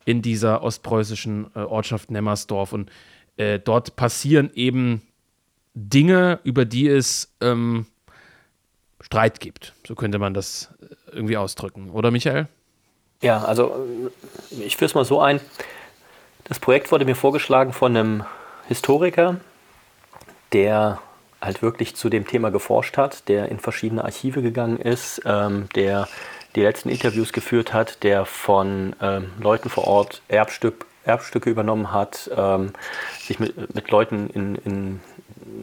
[0.05, 2.73] in dieser ostpreußischen äh, Ortschaft Nemmersdorf.
[2.73, 2.91] Und
[3.37, 5.03] äh, dort passieren eben
[5.75, 7.87] Dinge, über die es ähm,
[9.01, 9.75] Streit gibt.
[9.87, 11.91] So könnte man das äh, irgendwie ausdrücken.
[11.91, 12.49] Oder Michael?
[13.23, 13.87] Ja, also
[14.53, 15.41] äh, ich führe es mal so ein.
[16.45, 18.25] Das Projekt wurde mir vorgeschlagen von einem
[18.69, 19.37] Historiker,
[20.53, 21.01] der
[21.41, 26.09] halt wirklich zu dem Thema geforscht hat, der in verschiedene Archive gegangen ist, ähm, der
[26.57, 32.31] die letzten Interviews geführt hat, der von ähm, Leuten vor Ort Erbstück, Erbstücke übernommen hat,
[32.35, 32.73] ähm,
[33.21, 35.01] sich mit, mit Leuten in, in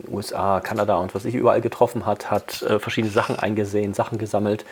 [0.10, 4.66] USA, Kanada und was sich überall getroffen hat, hat äh, verschiedene Sachen eingesehen, Sachen gesammelt.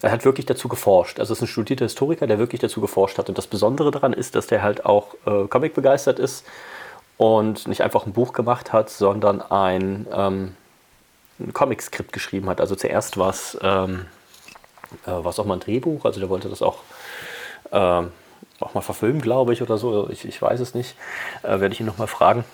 [0.00, 1.18] Er hat wirklich dazu geforscht.
[1.18, 3.28] Also es ist ein studierter Historiker, der wirklich dazu geforscht hat.
[3.28, 6.44] Und das Besondere daran ist, dass der halt auch äh, Comic begeistert ist
[7.16, 10.54] und nicht einfach ein Buch gemacht hat, sondern ein, ähm,
[11.40, 12.60] ein Comic-Skript geschrieben hat.
[12.60, 14.06] Also zuerst was ähm,
[15.04, 16.78] äh, war es auch mal ein Drehbuch, also der wollte das auch,
[17.72, 17.76] äh,
[18.60, 20.08] auch mal verfilmen, glaube ich, oder so.
[20.10, 20.96] Ich, ich weiß es nicht.
[21.42, 22.44] Äh, Werde ich ihn nochmal fragen.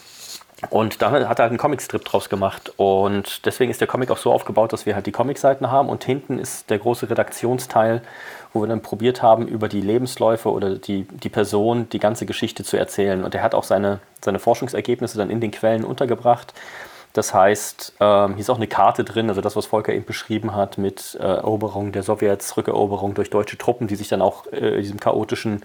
[0.71, 2.73] Und dann hat er halt einen Comicstrip draus gemacht.
[2.77, 6.05] Und deswegen ist der Comic auch so aufgebaut, dass wir halt die Comicseiten haben und
[6.05, 8.03] hinten ist der große Redaktionsteil,
[8.53, 12.65] wo wir dann probiert haben, über die Lebensläufe oder die, die Person die ganze Geschichte
[12.65, 13.25] zu erzählen.
[13.25, 16.55] Und er hat auch seine, seine Forschungsergebnisse dann in den Quellen untergebracht.
[17.15, 20.57] Das heißt, ähm, hier ist auch eine Karte drin, also das, was Volker eben beschrieben
[20.57, 24.75] hat, mit äh, Eroberung der Sowjets, Rückeroberung durch deutsche Truppen, die sich dann auch äh,
[24.75, 25.65] in diesem chaotischen,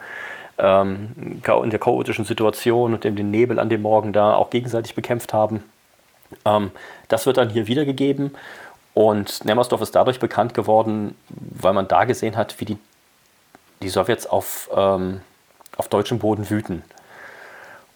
[0.60, 4.96] ähm, in der chaotischen Situation und in den Nebel an dem Morgen da auch gegenseitig
[4.96, 5.64] bekämpft haben.
[6.46, 6.72] Ähm,
[7.08, 8.36] das wird dann hier wiedergegeben.
[8.94, 12.78] Und Nemmersdorf ist dadurch bekannt geworden, weil man da gesehen hat, wie die,
[13.82, 15.22] die Sowjets auf, ähm,
[15.78, 16.84] auf deutschem Boden wüten.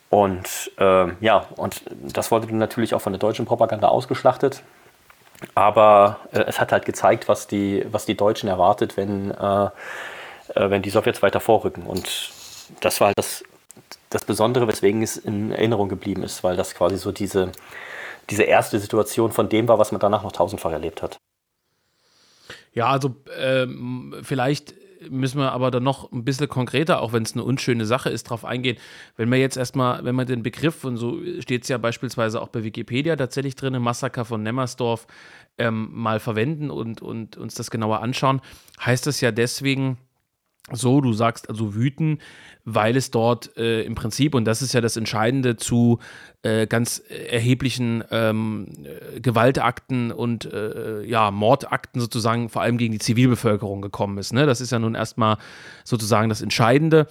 [0.09, 4.61] Und äh, ja, und das wurde natürlich auch von der deutschen Propaganda ausgeschlachtet.
[5.55, 9.69] Aber äh, es hat halt gezeigt, was die, was die Deutschen erwartet, wenn, äh, äh
[10.69, 11.83] wenn die Sowjets weiter vorrücken.
[11.83, 12.31] Und
[12.81, 13.43] das war halt das,
[14.09, 17.51] das Besondere, weswegen es in Erinnerung geblieben ist, weil das quasi so diese,
[18.29, 21.17] diese erste Situation von dem war, was man danach noch tausendfach erlebt hat.
[22.73, 24.73] Ja, also ähm, vielleicht
[25.09, 28.27] müssen wir aber dann noch ein bisschen konkreter, auch wenn es eine unschöne Sache ist,
[28.27, 28.77] darauf eingehen.
[29.17, 32.47] Wenn wir jetzt erstmal, wenn man den Begriff, und so steht es ja beispielsweise auch
[32.47, 35.07] bei Wikipedia tatsächlich drin, Massaker von Nemmersdorf,
[35.57, 38.41] ähm, mal verwenden und, und uns das genauer anschauen,
[38.83, 39.97] heißt das ja deswegen,
[40.71, 42.19] so, du sagst also wüten,
[42.63, 45.99] weil es dort äh, im Prinzip, und das ist ja das Entscheidende, zu
[46.41, 48.67] äh, ganz erheblichen ähm,
[49.21, 54.31] Gewaltakten und äh, ja, Mordakten sozusagen vor allem gegen die Zivilbevölkerung gekommen ist.
[54.31, 54.45] Ne?
[54.45, 55.37] Das ist ja nun erstmal
[55.83, 57.07] sozusagen das Entscheidende.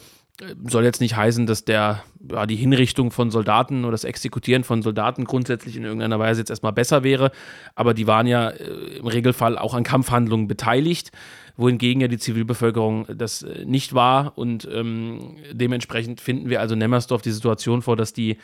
[0.65, 4.81] Soll jetzt nicht heißen, dass der, ja, die Hinrichtung von Soldaten oder das Exekutieren von
[4.81, 7.33] Soldaten grundsätzlich in irgendeiner Weise jetzt erstmal besser wäre,
[7.75, 11.13] aber die waren ja äh, im Regelfall auch an Kampfhandlungen beteiligt
[11.57, 14.37] wohingegen ja die Zivilbevölkerung das äh, nicht war.
[14.37, 18.39] Und ähm, dementsprechend finden wir also Nemmersdorf die Situation vor, dass die,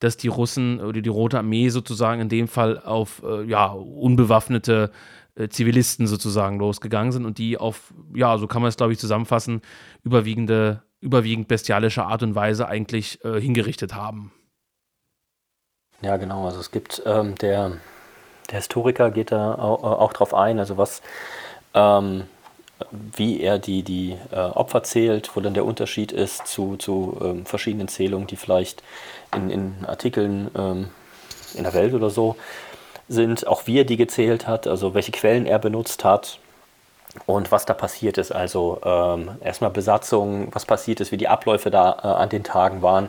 [0.00, 4.90] dass die Russen oder die Rote Armee sozusagen in dem Fall auf äh, ja, unbewaffnete
[5.36, 8.98] äh, Zivilisten sozusagen losgegangen sind und die auf, ja, so kann man es glaube ich
[8.98, 9.62] zusammenfassen,
[10.02, 14.32] überwiegende, überwiegend bestialische Art und Weise eigentlich äh, hingerichtet haben.
[16.02, 16.46] Ja, genau.
[16.46, 17.78] Also es gibt ähm, der,
[18.50, 21.02] der Historiker geht da auch, auch drauf ein, also was
[21.72, 22.24] ähm,
[22.90, 27.46] wie er die, die äh, Opfer zählt, wo dann der Unterschied ist zu, zu ähm,
[27.46, 28.82] verschiedenen Zählungen, die vielleicht
[29.34, 30.88] in, in Artikeln ähm,
[31.54, 32.36] in der Welt oder so
[33.08, 36.38] sind, auch wie er die gezählt hat, also welche Quellen er benutzt hat
[37.26, 38.32] und was da passiert ist.
[38.32, 42.82] Also ähm, erstmal Besatzung, was passiert ist, wie die Abläufe da äh, an den Tagen
[42.82, 43.08] waren.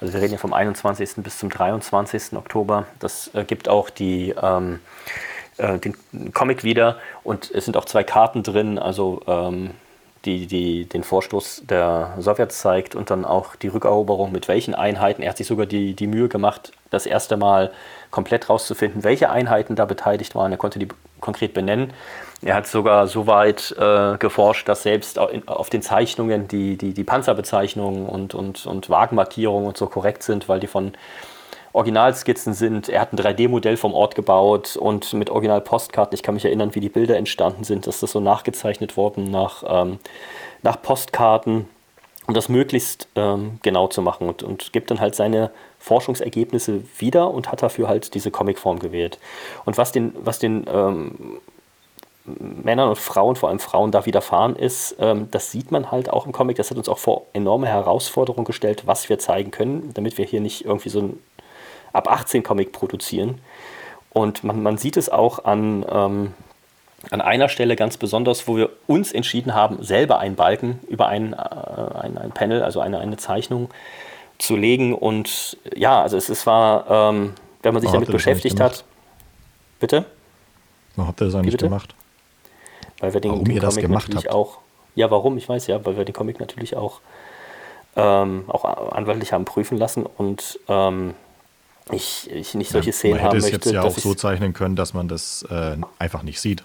[0.00, 1.16] Also wir reden ja vom 21.
[1.16, 2.34] bis zum 23.
[2.34, 2.86] Oktober.
[2.98, 4.80] Das äh, gibt auch die, ähm,
[5.58, 5.96] äh, den
[6.32, 9.70] Comic wieder und es sind auch zwei Karten drin, also ähm,
[10.26, 15.22] die, die den Vorstoß der Sowjets zeigt und dann auch die Rückeroberung mit welchen Einheiten.
[15.22, 17.70] Er hat sich sogar die, die Mühe gemacht, das erste Mal
[18.10, 20.52] komplett rauszufinden, welche Einheiten da beteiligt waren.
[20.52, 20.88] Er konnte die
[21.20, 21.92] konkret benennen.
[22.42, 27.04] Er hat sogar so weit äh, geforscht, dass selbst auf den Zeichnungen die, die, die
[27.04, 30.92] Panzerbezeichnungen und, und, und Wagenmarkierungen und so korrekt sind, weil die von
[31.76, 32.88] Originalskizzen sind.
[32.88, 36.14] Er hat ein 3D-Modell vom Ort gebaut und mit Original-Postkarten.
[36.14, 39.62] Ich kann mich erinnern, wie die Bilder entstanden sind, dass das so nachgezeichnet worden nach,
[39.66, 39.98] ähm,
[40.62, 41.68] nach Postkarten,
[42.26, 47.30] um das möglichst ähm, genau zu machen und, und gibt dann halt seine Forschungsergebnisse wieder
[47.30, 49.18] und hat dafür halt diese Comicform gewählt.
[49.66, 51.40] Und was den, was den ähm,
[52.24, 56.24] Männern und Frauen, vor allem Frauen, da widerfahren ist, ähm, das sieht man halt auch
[56.24, 56.56] im Comic.
[56.56, 60.40] Das hat uns auch vor enorme Herausforderungen gestellt, was wir zeigen können, damit wir hier
[60.40, 61.18] nicht irgendwie so ein
[61.96, 63.40] ab 18 Comic produzieren.
[64.10, 66.34] Und man, man sieht es auch an, ähm,
[67.10, 71.32] an einer Stelle ganz besonders, wo wir uns entschieden haben, selber einen Balken über ein,
[71.32, 73.70] äh, ein, ein Panel, also eine, eine Zeichnung
[74.38, 74.94] zu legen.
[74.94, 78.84] Und ja, also es, es war, ähm, wenn man sich Warum damit beschäftigt hat.
[79.80, 80.04] Bitte?
[80.94, 81.94] Warum habt ihr das eigentlich gemacht?
[83.00, 84.34] Weil wir den, warum den Comic natürlich habt?
[84.34, 84.58] auch.
[84.94, 85.36] Ja, warum?
[85.36, 87.00] Ich weiß ja, weil wir den Comic natürlich auch,
[87.96, 91.14] ähm, auch anwaltlich haben prüfen lassen und ähm,
[91.92, 93.42] ich, ich nicht solche ja, Szenen haben möchte.
[93.42, 96.40] Man hätte es jetzt ja auch so zeichnen können, dass man das äh, einfach nicht
[96.40, 96.62] sieht.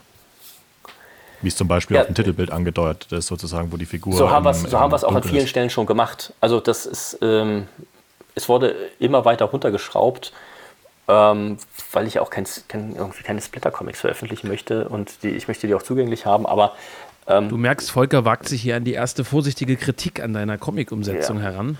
[1.41, 4.13] Wie es zum Beispiel ja, auf dem Titelbild angedeutet ist, sozusagen, wo die Figur.
[4.13, 5.49] So haben wir es so auch an vielen ist.
[5.49, 6.33] Stellen schon gemacht.
[6.39, 7.67] Also das ist, ähm,
[8.35, 10.33] es wurde immer weiter runtergeschraubt,
[11.07, 11.57] ähm,
[11.93, 15.73] weil ich auch kein, kein, irgendwie keine Splitter-Comics veröffentlichen möchte und die, ich möchte die
[15.73, 16.45] auch zugänglich haben.
[16.45, 16.73] Aber
[17.27, 21.37] ähm, du merkst, Volker wagt sich hier an die erste vorsichtige Kritik an deiner Comic-Umsetzung
[21.37, 21.43] ja.
[21.43, 21.79] heran.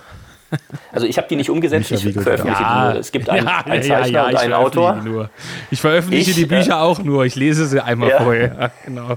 [0.92, 2.92] Also ich habe die nicht umgesetzt, ich veröffentliche ja.
[2.92, 2.98] die.
[2.98, 5.30] Es gibt einen, ja, einen Zeichner ja, und einen Autor.
[5.70, 8.70] Ich veröffentliche ich, die Bücher äh, auch nur, ich lese sie einmal vorher.
[8.84, 9.16] Genau.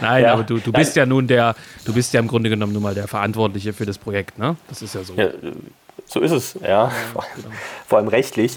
[0.00, 2.82] Nein, aber du, du bist ja nun der, du bist ja im Grunde genommen nun
[2.82, 4.56] mal der Verantwortliche für das Projekt, ne?
[4.68, 5.14] Das ist ja so.
[6.06, 6.90] so ist es, ja.
[7.86, 8.56] Vor allem rechtlich.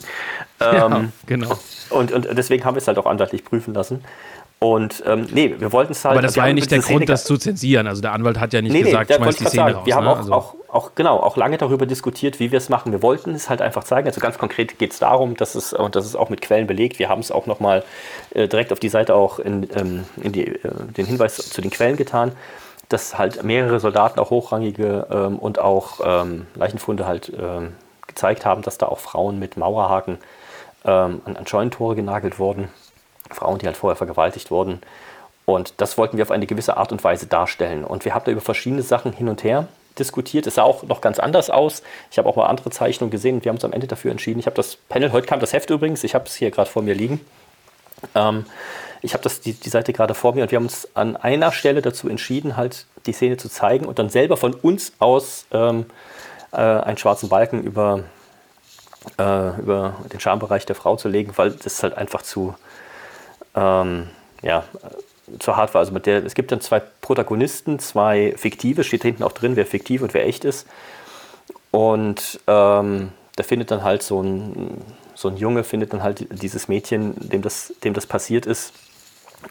[0.59, 1.59] Ähm, genau.
[1.89, 4.03] Und, und deswegen haben wir es halt auch anwaltlich prüfen lassen.
[4.63, 6.13] Und ähm, nee, wir wollten es halt.
[6.13, 7.85] Aber das war ja nicht der Grund, Szene das zu zensieren.
[7.85, 9.75] Also der Anwalt hat ja nicht nee, gesagt, nee, schmeiß die Szene sagen.
[9.75, 9.85] raus.
[9.85, 10.11] Wir haben ne?
[10.11, 10.31] auch, also.
[10.31, 12.93] auch, auch, genau, auch lange darüber diskutiert, wie wir es machen.
[12.93, 14.07] Wir wollten es halt einfach zeigen.
[14.07, 16.97] Also ganz konkret geht es darum, dass es, und das ist auch mit Quellen belegt,
[16.97, 17.83] wir haben es auch nochmal
[18.33, 20.59] äh, direkt auf die Seite auch in, ähm, in die, äh,
[20.95, 22.31] den Hinweis zu den Quellen getan,
[22.87, 27.73] dass halt mehrere Soldaten, auch hochrangige ähm, und auch ähm, Leichenfunde halt ähm,
[28.07, 30.19] gezeigt haben, dass da auch Frauen mit Mauerhaken
[30.85, 32.69] ähm, an, an Scheunentore genagelt wurden
[33.33, 34.81] Frauen, die halt vorher vergewaltigt wurden.
[35.45, 37.83] Und das wollten wir auf eine gewisse Art und Weise darstellen.
[37.83, 39.67] Und wir haben da über verschiedene Sachen hin und her
[39.99, 40.47] diskutiert.
[40.47, 41.83] Es sah auch noch ganz anders aus.
[42.11, 44.39] Ich habe auch mal andere Zeichnungen gesehen und wir haben uns am Ende dafür entschieden.
[44.39, 46.81] Ich habe das Panel, heute kam das Heft übrigens, ich habe es hier gerade vor
[46.81, 47.21] mir liegen.
[48.15, 48.45] Ähm,
[49.01, 51.81] ich habe die, die Seite gerade vor mir und wir haben uns an einer Stelle
[51.81, 55.85] dazu entschieden, halt die Szene zu zeigen und dann selber von uns aus ähm,
[56.53, 58.03] äh, einen schwarzen Balken über,
[59.19, 62.55] äh, über den Schambereich der Frau zu legen, weil das halt einfach zu,
[63.55, 64.09] ähm,
[64.41, 64.63] ja,
[65.39, 65.79] zu hart war.
[65.79, 69.65] Also mit der, es gibt dann zwei Protagonisten, zwei fiktive, steht hinten auch drin, wer
[69.65, 70.67] fiktiv und wer echt ist.
[71.71, 74.81] Und ähm, da findet dann halt so ein,
[75.15, 78.73] so ein Junge, findet dann halt dieses Mädchen, dem das, dem das passiert ist.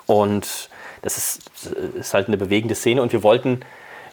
[0.07, 0.69] Und
[1.03, 3.61] das ist, ist halt eine bewegende Szene und wir wollten,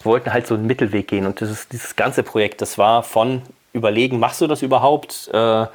[0.04, 1.26] wollten halt so einen Mittelweg gehen.
[1.26, 5.30] Und das ist, dieses ganze Projekt, das war von überlegen, machst du das überhaupt?
[5.32, 5.68] Äh,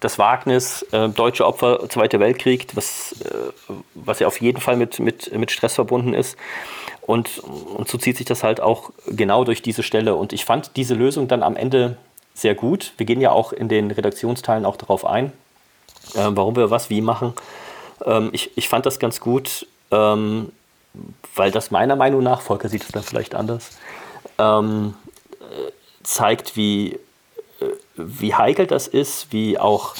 [0.00, 4.98] das Wagnis, äh, deutsche Opfer, Zweiter Weltkrieg, was, äh, was ja auf jeden Fall mit,
[4.98, 6.36] mit, mit Stress verbunden ist.
[7.02, 10.16] Und, und so zieht sich das halt auch genau durch diese Stelle.
[10.16, 11.96] Und ich fand diese Lösung dann am Ende
[12.34, 12.92] sehr gut.
[12.96, 15.32] Wir gehen ja auch in den Redaktionsteilen auch darauf ein,
[16.14, 17.32] äh, warum wir was wie machen.
[18.04, 20.52] Ähm, ich, ich fand das ganz gut, ähm,
[21.34, 23.70] weil das meiner Meinung nach, Volker sieht es dann vielleicht anders,
[24.38, 24.94] ähm,
[25.40, 25.70] äh,
[26.02, 26.98] zeigt, wie,
[27.96, 29.94] wie heikel das ist, wie auch,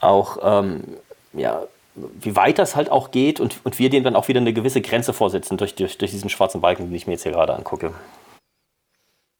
[0.00, 0.84] auch ähm,
[1.32, 1.62] ja,
[1.94, 4.80] wie weit das halt auch geht und, und wir dem dann auch wieder eine gewisse
[4.80, 7.92] Grenze vorsetzen durch, durch, durch diesen schwarzen Balken, den ich mir jetzt hier gerade angucke.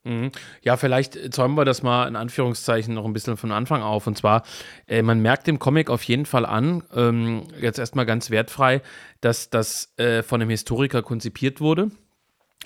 [0.05, 0.33] Mhm.
[0.63, 4.07] Ja, vielleicht zäumen wir das mal in Anführungszeichen noch ein bisschen von Anfang auf.
[4.07, 4.43] Und zwar,
[4.87, 8.81] äh, man merkt dem Comic auf jeden Fall an, ähm, jetzt erstmal ganz wertfrei,
[9.21, 11.91] dass das äh, von einem Historiker konzipiert wurde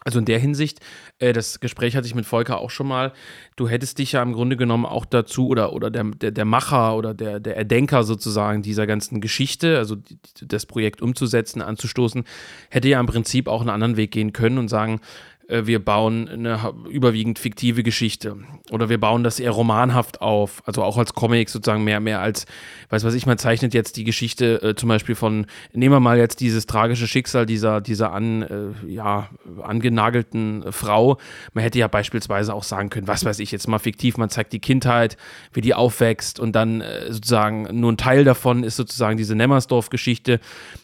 [0.05, 0.81] Also in der Hinsicht,
[1.19, 3.13] äh, das Gespräch hatte ich mit Volker auch schon mal,
[3.57, 6.97] du hättest dich ja im Grunde genommen auch dazu oder, oder der, der, der Macher
[6.97, 12.25] oder der, der Erdenker sozusagen dieser ganzen Geschichte, also die, das Projekt umzusetzen, anzustoßen,
[12.71, 15.01] hätte ja im Prinzip auch einen anderen Weg gehen können und sagen,
[15.49, 18.37] wir bauen eine überwiegend fiktive Geschichte
[18.71, 22.47] oder wir bauen das eher romanhaft auf, also auch als Comic sozusagen mehr, mehr als,
[22.91, 26.19] weiß was ich, man zeichnet jetzt die Geschichte äh, zum Beispiel von, nehmen wir mal
[26.19, 29.29] jetzt dieses tragische Schicksal dieser, dieser an, äh, ja,
[29.63, 31.19] angenagelten Frau.
[31.53, 34.53] Man hätte ja beispielsweise auch sagen können, was weiß ich, jetzt mal fiktiv, man zeigt
[34.53, 35.17] die Kindheit,
[35.53, 40.41] wie die aufwächst und dann äh, sozusagen nur ein Teil davon ist sozusagen diese Nemmersdorf-Geschichte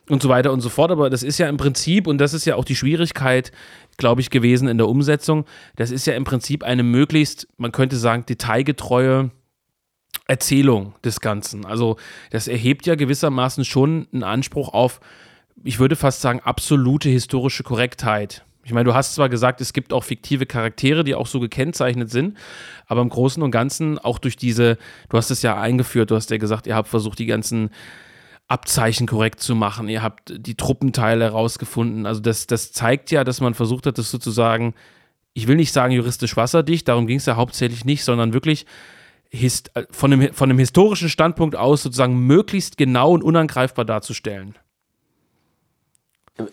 [0.08, 0.90] und so weiter und so fort.
[0.90, 3.52] Aber das ist ja im Prinzip, und das ist ja auch die Schwierigkeit,
[3.98, 5.44] glaube ich, gewesen in der Umsetzung.
[5.76, 9.30] Das ist ja im Prinzip eine möglichst, man könnte sagen, detailgetreue
[10.26, 11.66] Erzählung des Ganzen.
[11.66, 11.96] Also
[12.30, 15.00] das erhebt ja gewissermaßen schon einen Anspruch auf,
[15.64, 18.44] ich würde fast sagen, absolute historische Korrektheit.
[18.64, 22.10] Ich meine, du hast zwar gesagt, es gibt auch fiktive Charaktere, die auch so gekennzeichnet
[22.10, 22.36] sind,
[22.86, 24.76] aber im Großen und Ganzen auch durch diese,
[25.08, 27.70] du hast es ja eingeführt, du hast ja gesagt, ihr habt versucht, die ganzen
[28.48, 29.88] Abzeichen korrekt zu machen.
[29.88, 32.06] Ihr habt die Truppenteile herausgefunden.
[32.06, 34.74] Also das, das zeigt ja, dass man versucht hat, das sozusagen,
[35.34, 38.64] ich will nicht sagen juristisch wasserdicht, darum ging es ja hauptsächlich nicht, sondern wirklich
[39.28, 44.54] hist von, einem, von einem historischen Standpunkt aus sozusagen möglichst genau und unangreifbar darzustellen.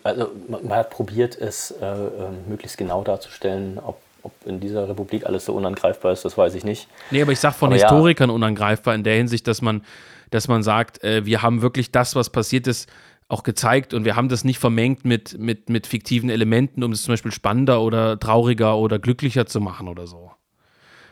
[0.02, 5.24] Also man hat probiert, es äh, ähm, möglichst genau darzustellen, ob ob in dieser Republik
[5.24, 6.88] alles so unangreifbar ist, das weiß ich nicht.
[7.12, 8.34] Nee, aber ich sage von aber Historikern ja.
[8.34, 9.82] unangreifbar in der Hinsicht, dass man
[10.30, 12.88] dass man sagt, äh, wir haben wirklich das, was passiert ist,
[13.28, 17.02] auch gezeigt und wir haben das nicht vermengt mit, mit, mit fiktiven Elementen, um es
[17.02, 20.30] zum Beispiel spannender oder trauriger oder glücklicher zu machen oder so.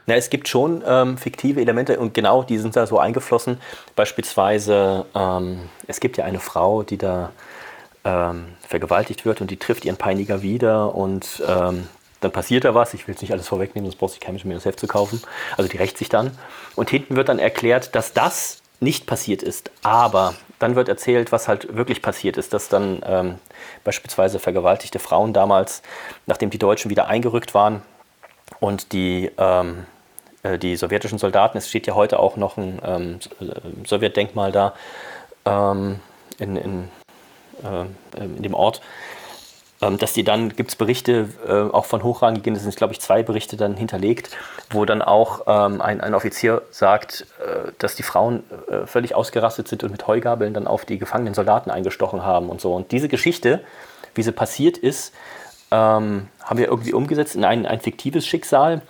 [0.07, 3.59] Na, es gibt schon ähm, fiktive Elemente und genau die sind da so eingeflossen.
[3.97, 7.33] Beispielsweise, ähm, es gibt ja eine Frau, die da
[8.05, 11.89] ähm, vergewaltigt wird und die trifft ihren Peiniger wieder und ähm,
[12.21, 12.95] dann passiert da was.
[12.95, 14.87] Ich will es nicht alles vorwegnehmen, sonst braucht sich kein Mensch mehr das Heft zu
[14.87, 15.23] kaufen.
[15.57, 16.37] Also die rächt sich dann.
[16.77, 19.71] Und hinten wird dann erklärt, dass das nicht passiert ist.
[19.83, 23.39] Aber dann wird erzählt, was halt wirklich passiert ist, dass dann ähm,
[23.83, 25.83] beispielsweise vergewaltigte Frauen damals,
[26.27, 27.83] nachdem die Deutschen wieder eingerückt waren
[28.61, 29.87] und die, ähm,
[30.43, 33.19] äh, die sowjetischen Soldaten, es steht ja heute auch noch ein ähm,
[33.85, 34.75] Sowjetdenkmal da
[35.45, 36.01] ähm,
[36.39, 36.89] in, in,
[37.63, 38.81] äh, in dem Ort,
[39.81, 43.23] dass die dann, gibt es Berichte äh, auch von hochrangigen, das sind glaube ich zwei
[43.23, 44.31] Berichte dann hinterlegt,
[44.71, 49.69] wo dann auch ähm, ein, ein Offizier sagt, äh, dass die Frauen äh, völlig ausgerastet
[49.69, 52.75] sind und mit Heugabeln dann auf die gefangenen Soldaten eingestochen haben und so.
[52.75, 53.61] Und diese Geschichte,
[54.15, 55.13] wie sie passiert ist,
[55.71, 58.83] ähm, haben wir irgendwie umgesetzt in ein, ein fiktives Schicksal ähm,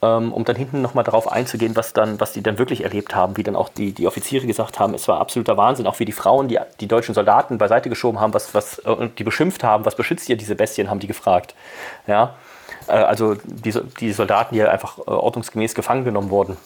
[0.00, 3.42] um dann hinten nochmal darauf einzugehen, was, dann, was die dann wirklich erlebt haben, wie
[3.42, 6.46] dann auch die, die Offiziere gesagt haben, es war absoluter Wahnsinn, auch wie die Frauen,
[6.46, 10.28] die die deutschen Soldaten beiseite geschoben haben, was, was, äh, die beschimpft haben, was beschützt
[10.28, 11.54] ihr diese Bestien, haben die gefragt.
[12.06, 12.34] Ja?
[12.86, 16.56] Äh, also die, die Soldaten, die einfach äh, ordnungsgemäß gefangen genommen wurden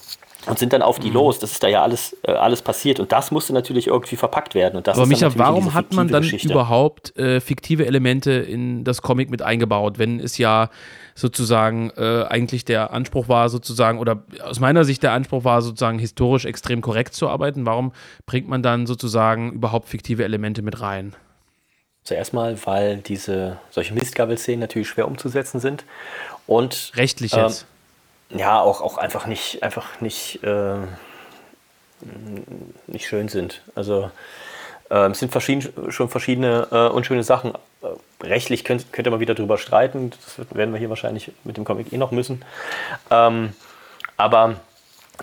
[0.46, 1.14] und sind dann auf die mhm.
[1.14, 1.38] los.
[1.38, 2.98] Das ist da ja alles, alles passiert.
[2.98, 4.76] Und das musste natürlich irgendwie verpackt werden.
[4.76, 6.52] Und das Aber Micha, warum hat man dann Geschichte.
[6.52, 10.68] überhaupt äh, fiktive Elemente in das Comic mit eingebaut, wenn es ja
[11.14, 15.98] sozusagen äh, eigentlich der Anspruch war, sozusagen, oder aus meiner Sicht der Anspruch war, sozusagen
[15.98, 17.66] historisch extrem korrekt zu arbeiten.
[17.66, 17.92] Warum
[18.26, 21.14] bringt man dann sozusagen überhaupt fiktive Elemente mit rein?
[22.04, 25.84] Zuerst mal, weil diese solche Mistgabelszenen natürlich schwer umzusetzen sind.
[26.46, 27.66] Und rechtlich jetzt.
[28.30, 30.78] Ähm, ja, auch, auch einfach nicht, einfach nicht, äh,
[32.86, 33.62] nicht schön sind.
[33.74, 34.10] Also
[34.96, 37.52] es sind verschieden, schon verschiedene äh, unschöne Sachen
[38.22, 40.10] rechtlich könnt, könnte man wieder drüber streiten.
[40.10, 42.44] Das werden wir hier wahrscheinlich mit dem Comic eh noch müssen.
[43.10, 43.52] Ähm,
[44.16, 44.56] aber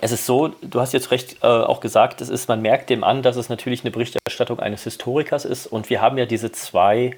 [0.02, 3.04] es ist so, du hast jetzt recht äh, auch gesagt, es ist, man merkt dem
[3.04, 5.68] an, dass es natürlich eine Berichterstattung eines Historikers ist.
[5.68, 7.18] Und wir haben ja diese zwei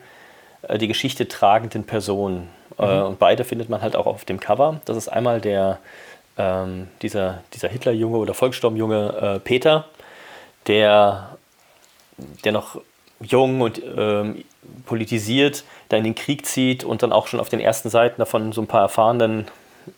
[0.64, 2.50] äh, die Geschichte tragenden Personen.
[2.78, 3.06] Äh, mhm.
[3.08, 4.80] und beide findet man halt auch auf dem Cover.
[4.86, 5.80] Das ist einmal der,
[6.38, 9.86] ähm, dieser, dieser Hitlerjunge oder Volkssturmjunge äh, Peter,
[10.68, 11.38] der,
[12.44, 12.82] der noch
[13.20, 14.44] jung und ähm,
[14.86, 18.52] politisiert, da in den Krieg zieht und dann auch schon auf den ersten Seiten davon
[18.52, 19.48] so ein paar erfahrenen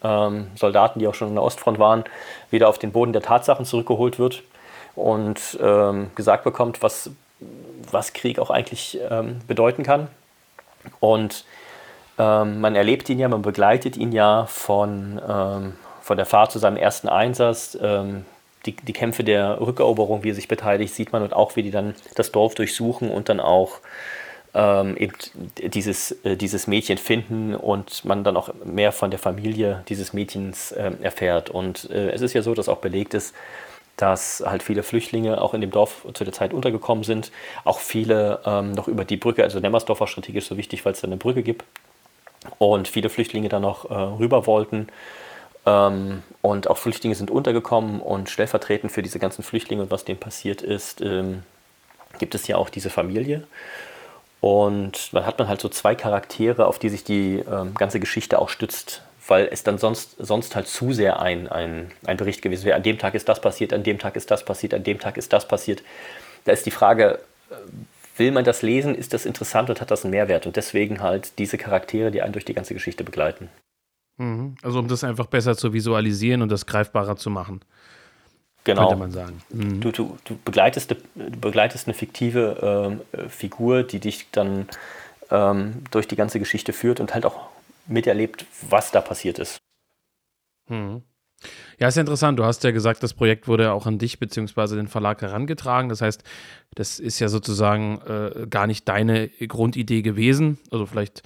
[0.04, 2.04] ähm, Soldaten, die auch schon in der Ostfront waren,
[2.50, 4.44] wieder auf den Boden der Tatsachen zurückgeholt wird
[4.96, 7.10] und ähm, gesagt bekommt, was,
[7.92, 10.08] was Krieg auch eigentlich ähm, bedeuten kann.
[11.00, 11.46] Und
[12.18, 16.60] ähm, man erlebt ihn ja, man begleitet ihn ja von, ähm, von der Fahrt zu
[16.60, 17.78] seinem ersten Einsatz,
[18.66, 21.72] die, die Kämpfe der Rückeroberung, wie er sich beteiligt, sieht man und auch wie die
[21.72, 23.80] dann das Dorf durchsuchen und dann auch
[24.54, 25.14] ähm, eben
[25.58, 30.72] dieses, äh, dieses Mädchen finden und man dann auch mehr von der Familie dieses Mädchens
[30.72, 31.50] äh, erfährt.
[31.50, 33.34] Und äh, es ist ja so, dass auch belegt ist,
[33.98, 37.32] dass halt viele Flüchtlinge auch in dem Dorf zu der Zeit untergekommen sind.
[37.64, 41.02] Auch viele ähm, noch über die Brücke, also Nemmersdorf war strategisch so wichtig, weil es
[41.02, 41.64] da eine Brücke gibt,
[42.58, 44.88] und viele Flüchtlinge dann noch äh, rüber wollten.
[45.66, 50.20] Ähm, und auch Flüchtlinge sind untergekommen und stellvertretend für diese ganzen Flüchtlinge und was denen
[50.20, 51.44] passiert ist, ähm,
[52.20, 53.48] gibt es ja auch diese Familie.
[54.42, 58.40] Und dann hat man halt so zwei Charaktere, auf die sich die ähm, ganze Geschichte
[58.40, 62.66] auch stützt, weil es dann sonst, sonst halt zu sehr ein, ein, ein Bericht gewesen
[62.66, 62.76] wäre.
[62.76, 65.16] An dem Tag ist das passiert, an dem Tag ist das passiert, an dem Tag
[65.16, 65.82] ist das passiert.
[66.44, 67.56] Da ist die Frage, äh,
[68.18, 70.46] will man das lesen, ist das interessant und hat das einen Mehrwert?
[70.46, 73.50] Und deswegen halt diese Charaktere, die einen durch die ganze Geschichte begleiten.
[74.18, 74.56] Mhm.
[74.62, 77.62] Also um das einfach besser zu visualisieren und das greifbarer zu machen.
[78.64, 78.88] Genau.
[78.88, 79.42] Könnte man sagen.
[79.50, 79.82] Mhm.
[79.82, 84.68] Du, du, du, begleitest, du begleitest eine fiktive ähm, Figur, die dich dann
[85.32, 87.50] ähm, durch die ganze Geschichte führt und halt auch
[87.88, 89.58] miterlebt, was da passiert ist.
[90.70, 91.04] Mhm.
[91.78, 92.40] Ja, ist ja interessant.
[92.40, 94.76] Du hast ja gesagt, das Projekt wurde auch an dich bzw.
[94.76, 95.90] den Verlag herangetragen.
[95.90, 96.24] Das heißt,
[96.76, 100.58] das ist ja sozusagen äh, gar nicht deine Grundidee gewesen.
[100.72, 101.24] Also vielleicht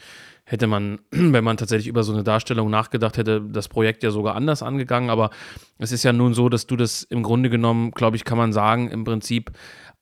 [0.49, 4.35] hätte man, wenn man tatsächlich über so eine Darstellung nachgedacht hätte, das Projekt ja sogar
[4.35, 5.09] anders angegangen.
[5.09, 5.29] Aber
[5.77, 8.53] es ist ja nun so, dass du das im Grunde genommen, glaube ich, kann man
[8.53, 9.51] sagen, im Prinzip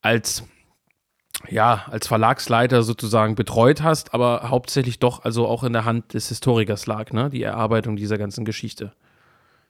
[0.00, 0.44] als
[1.50, 6.30] ja, als Verlagsleiter sozusagen betreut hast, aber hauptsächlich doch also auch in der Hand des
[6.30, 7.28] Historikers lag, ne?
[7.28, 8.92] Die Erarbeitung dieser ganzen Geschichte.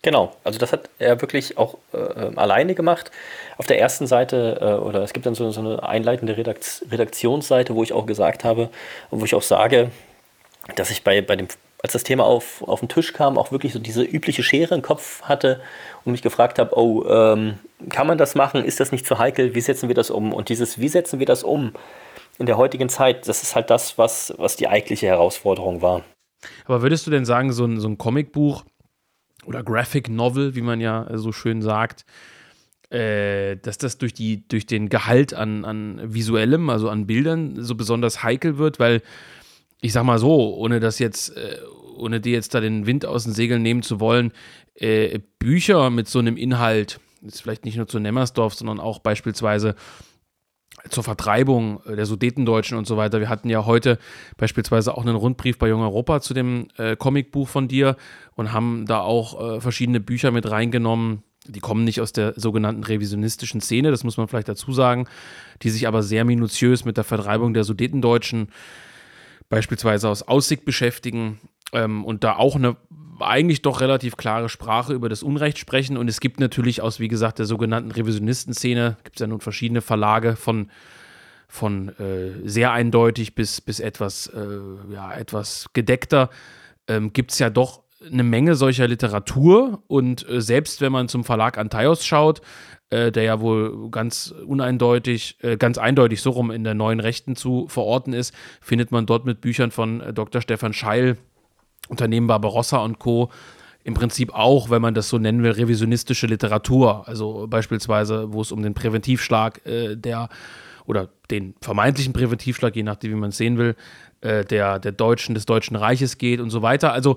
[0.03, 3.11] Genau, also das hat er wirklich auch äh, alleine gemacht.
[3.57, 7.75] Auf der ersten Seite, äh, oder es gibt dann so, so eine einleitende Redakt Redaktionsseite,
[7.75, 8.71] wo ich auch gesagt habe,
[9.11, 9.91] wo ich auch sage,
[10.75, 11.49] dass ich bei, bei dem,
[11.83, 14.83] als das Thema auf, auf den Tisch kam, auch wirklich so diese übliche Schere im
[14.83, 15.61] Kopf hatte
[16.05, 17.59] und mich gefragt habe, oh, ähm,
[17.89, 18.65] kann man das machen?
[18.65, 19.55] Ist das nicht zu heikel?
[19.55, 20.33] Wie setzen wir das um?
[20.33, 21.73] Und dieses, wie setzen wir das um
[22.39, 26.03] in der heutigen Zeit, das ist halt das, was, was die eigentliche Herausforderung war.
[26.67, 28.65] Aber würdest du denn sagen, so ein, so ein Comicbuch
[29.47, 32.05] oder Graphic Novel, wie man ja so schön sagt,
[32.91, 37.75] äh, dass das durch, die, durch den Gehalt an, an visuellem, also an Bildern, so
[37.75, 39.03] besonders heikel wird, weil
[39.81, 41.59] ich sag mal so, ohne das jetzt, äh,
[41.97, 44.33] ohne dir jetzt da den Wind aus den Segeln nehmen zu wollen,
[44.75, 49.75] äh, Bücher mit so einem Inhalt, ist vielleicht nicht nur zu Nemmersdorf, sondern auch beispielsweise
[50.91, 53.21] zur Vertreibung der Sudetendeutschen und so weiter.
[53.21, 53.99] Wir hatten ja heute
[54.37, 57.97] beispielsweise auch einen Rundbrief bei Jung Europa zu dem äh, Comicbuch von dir
[58.35, 61.23] und haben da auch äh, verschiedene Bücher mit reingenommen.
[61.49, 65.07] Die kommen nicht aus der sogenannten revisionistischen Szene, das muss man vielleicht dazu sagen,
[65.63, 68.49] die sich aber sehr minutiös mit der Vertreibung der Sudetendeutschen
[69.49, 71.39] beispielsweise aus Aussicht beschäftigen
[71.73, 72.77] ähm, und da auch eine
[73.21, 75.97] eigentlich doch relativ klare Sprache über das Unrecht sprechen.
[75.97, 79.81] Und es gibt natürlich aus, wie gesagt, der sogenannten Revisionistenszene, gibt es ja nun verschiedene
[79.81, 80.71] Verlage von,
[81.49, 86.31] von äh, sehr eindeutig bis, bis etwas, äh, ja, etwas gedeckter,
[86.89, 89.83] ähm, gibt es ja doch eine Menge solcher Literatur.
[89.87, 92.41] Und äh, selbst wenn man zum Verlag Antaios schaut,
[92.91, 97.37] äh, der ja wohl ganz uneindeutig, äh, ganz eindeutig so rum in der neuen Rechten
[97.37, 100.41] zu verorten ist, findet man dort mit Büchern von äh, Dr.
[100.41, 101.17] Stefan Scheil,
[101.89, 103.31] Unternehmen Barbarossa und Co.
[103.85, 107.07] im Prinzip auch, wenn man das so nennen will, revisionistische Literatur.
[107.09, 110.29] Also beispielsweise, wo es um den Präventivschlag äh, der
[110.87, 113.75] oder den vermeintlichen Präventivschlag, je nachdem, wie man es sehen will,
[114.21, 116.93] äh, der, der Deutschen, des Deutschen Reiches geht und so weiter.
[116.93, 117.17] Also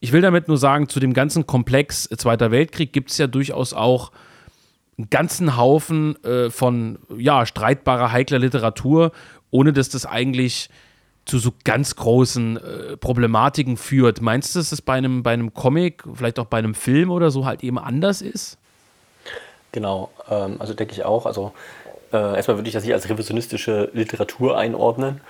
[0.00, 3.74] ich will damit nur sagen, zu dem ganzen Komplex Zweiter Weltkrieg gibt es ja durchaus
[3.74, 4.12] auch
[5.00, 9.12] einen ganzen Haufen äh, von ja, streitbarer, heikler Literatur,
[9.50, 10.68] ohne dass das eigentlich
[11.24, 14.20] zu so ganz großen äh, Problematiken führt.
[14.20, 17.30] Meinst du, dass es bei einem, bei einem Comic, vielleicht auch bei einem Film oder
[17.30, 18.58] so halt eben anders ist?
[19.72, 21.26] Genau, ähm, also denke ich auch.
[21.26, 21.52] Also
[22.12, 25.20] äh, erstmal würde ich das nicht als revisionistische Literatur einordnen,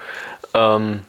[0.55, 1.03] ähm,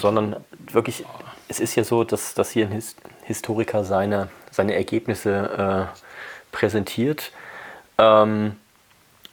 [0.00, 0.36] sondern
[0.72, 1.04] wirklich,
[1.48, 5.98] es ist ja so, dass, dass hier ein His Historiker seine, seine Ergebnisse äh,
[6.52, 7.32] präsentiert.
[7.98, 8.56] Ähm,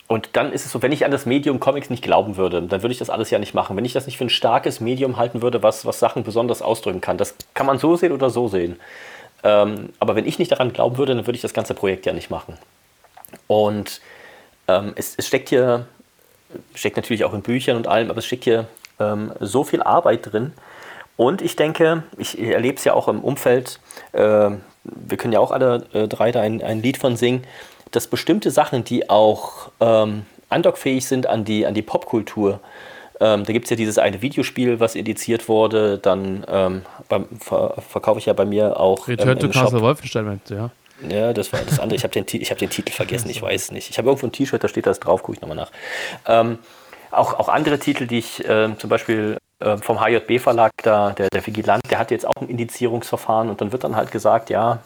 [0.07, 2.83] und dann ist es so, wenn ich an das Medium Comics nicht glauben würde, dann
[2.83, 3.75] würde ich das alles ja nicht machen.
[3.75, 7.01] Wenn ich das nicht für ein starkes Medium halten würde, was, was Sachen besonders ausdrücken
[7.01, 8.79] kann, das kann man so sehen oder so sehen.
[9.43, 12.13] Ähm, aber wenn ich nicht daran glauben würde, dann würde ich das ganze Projekt ja
[12.13, 12.57] nicht machen.
[13.47, 14.01] Und
[14.67, 15.87] ähm, es, es, steckt hier,
[16.75, 18.67] steckt natürlich auch in Büchern und allem, aber es steckt hier
[18.99, 20.53] ähm, so viel Arbeit drin.
[21.17, 23.79] Und ich denke, ich erlebe es ja auch im Umfeld,
[24.13, 24.49] äh,
[24.83, 27.43] wir können ja auch alle äh, drei da ein, ein Lied von singen,
[27.93, 32.59] dass bestimmte Sachen, die auch ähm, andockfähig sind an die, an die Popkultur,
[33.19, 37.75] ähm, da gibt es ja dieses eine Videospiel, was indiziert wurde, dann ähm, beim, ver,
[37.87, 39.07] verkaufe ich ja bei mir auch.
[39.07, 40.71] Return ähm, to Castle Wolfenstein, meinst du, ja?
[41.09, 41.95] Ja, das war das andere.
[41.95, 43.89] Ich habe den, hab den Titel vergessen, ich weiß nicht.
[43.89, 45.71] Ich habe irgendwo ein T-Shirt, da steht das drauf, gucke ich nochmal nach.
[46.27, 46.59] Ähm,
[47.11, 51.83] auch, auch andere Titel, die ich äh, zum Beispiel äh, vom HJB-Verlag, der, der Vigilant,
[51.89, 54.79] der hat jetzt auch ein Indizierungsverfahren und dann wird dann halt gesagt, ja,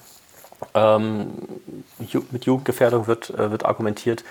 [0.74, 1.32] ähm,
[2.32, 4.24] mit Jugendgefährdung wird, äh, wird argumentiert.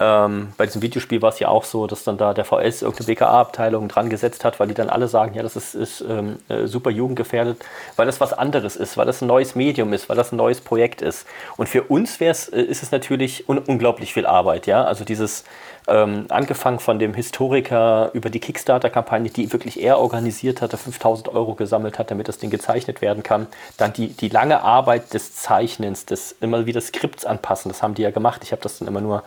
[0.00, 3.06] Ähm, bei diesem Videospiel war es ja auch so, dass dann da der VS irgendeine
[3.06, 6.66] BKA-Abteilung dran gesetzt hat, weil die dann alle sagen, ja, das ist, ist ähm, äh,
[6.66, 7.64] super jugendgefährdet,
[7.96, 10.60] weil das was anderes ist, weil das ein neues Medium ist, weil das ein neues
[10.60, 11.26] Projekt ist.
[11.56, 14.84] Und für uns wär's, äh, ist es natürlich un unglaublich viel Arbeit, ja.
[14.84, 15.44] Also dieses
[15.86, 21.54] ähm, angefangen von dem Historiker über die Kickstarter-Kampagne, die wirklich er organisiert hatte, 5000 Euro
[21.54, 23.46] gesammelt hat, damit das Ding gezeichnet werden kann.
[23.76, 28.02] Dann die, die lange Arbeit des Zeichnens, des immer wieder Skripts anpassen, das haben die
[28.02, 28.42] ja gemacht.
[28.44, 29.22] Ich habe das dann immer nur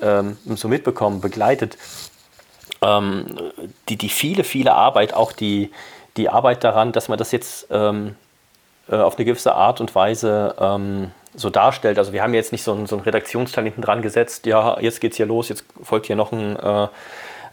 [0.00, 1.76] ähm, so mitbekommen, begleitet.
[2.82, 3.26] Ähm,
[3.88, 5.70] die, die viele, viele Arbeit, auch die,
[6.16, 8.16] die Arbeit daran, dass man das jetzt ähm,
[8.88, 11.98] äh, auf eine gewisse Art und Weise ähm, so darstellt.
[11.98, 15.00] Also wir haben jetzt nicht so einen, so einen Redaktionsteil hinten dran gesetzt, ja, jetzt
[15.00, 16.88] geht's hier los, jetzt folgt hier noch ein, äh,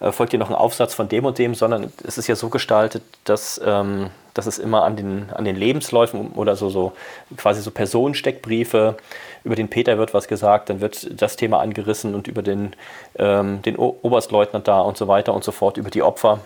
[0.01, 2.49] äh, folgt hier noch ein Aufsatz von dem und dem, sondern es ist ja so
[2.49, 6.93] gestaltet, dass, ähm, dass es immer an den, an den Lebensläufen oder so, so
[7.37, 8.97] quasi so Personensteckbriefe,
[9.43, 12.75] über den Peter wird was gesagt, dann wird das Thema angerissen und über den,
[13.17, 16.39] ähm, den Oberstleutnant da und so weiter und so fort, über die Opfer,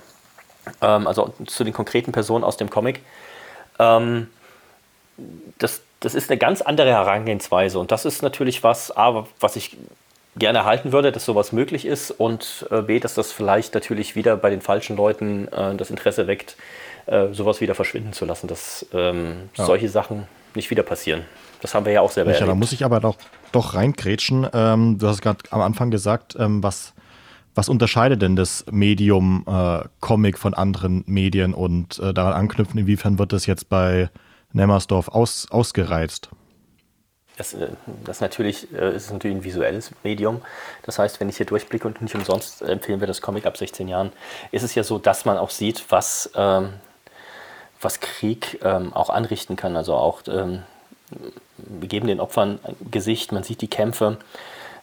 [0.82, 3.02] ähm, also zu den konkreten Personen aus dem Comic.
[3.80, 4.30] Ähm,
[5.60, 9.78] das, das ist eine ganz andere Herangehensweise und das ist natürlich was, A, was ich
[10.38, 14.36] gerne erhalten würde, dass sowas möglich ist und äh, B, dass das vielleicht natürlich wieder
[14.38, 16.58] bei den falschen Leuten äh, das Interesse weckt,
[17.06, 19.66] äh, sowas wieder verschwinden zu lassen, dass ähm, ja.
[19.66, 21.24] solche Sachen nicht wieder passieren.
[21.62, 22.52] Das haben wir ja auch selber ja, erlebt.
[22.52, 23.18] Da muss ich aber doch,
[23.52, 24.48] doch reingrätschen.
[24.54, 26.94] Ähm, du hast gerade am Anfang gesagt, ähm, was,
[27.56, 33.20] was unterscheidet denn das Medium äh, Comic von anderen Medien und äh, daran anknüpfen, inwiefern
[33.20, 34.10] wird das jetzt bei
[34.52, 36.30] Nemmersdorf aus, ausgereizt?
[37.38, 37.68] Das, äh,
[38.04, 40.42] das natürlich, äh, ist natürlich ein visuelles Medium.
[40.84, 43.88] Das heißt, wenn ich hier durchblicke und nicht umsonst empfehlen wir das Comic ab 16
[43.88, 44.12] Jahren,
[44.52, 46.74] ist es ja so, dass man auch sieht, was, ähm,
[47.82, 49.76] was Krieg ähm, auch anrichten kann.
[49.76, 50.64] Also auch, ähm,
[51.58, 54.18] wir geben den Opfern ein Gesicht, man sieht die Kämpfe,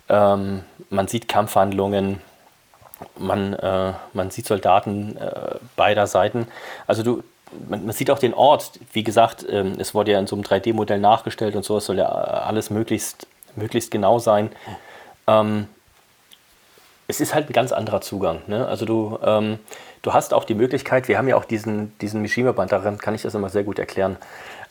[0.09, 2.21] ähm, man sieht Kampfhandlungen,
[3.17, 6.47] man, äh, man sieht Soldaten äh, beider Seiten.
[6.87, 7.25] Also du,
[7.69, 8.79] man, man, sieht auch den Ort.
[8.93, 11.79] Wie gesagt, ähm, es wurde ja in so einem 3D-Modell nachgestellt und so.
[11.79, 13.27] Es soll ja alles möglichst,
[13.57, 14.51] möglichst genau sein.
[15.27, 15.69] Ähm,
[17.09, 18.41] es ist halt ein ganz anderer Zugang.
[18.47, 18.67] Ne?
[18.67, 19.59] Also du, ähm,
[20.03, 23.23] du hast auch die Möglichkeit, wir haben ja auch diesen, diesen Mishima-Band, daran kann ich
[23.23, 24.17] das immer sehr gut erklären.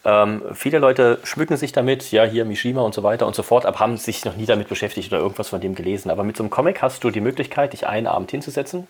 [0.04, 3.66] Ähm, viele Leute schmücken sich damit, ja, hier Mishima und so weiter und so fort,
[3.66, 6.10] aber haben sich noch nie damit beschäftigt oder irgendwas von dem gelesen.
[6.10, 8.88] Aber mit so einem Comic hast du die Möglichkeit, dich einen Abend hinzusetzen,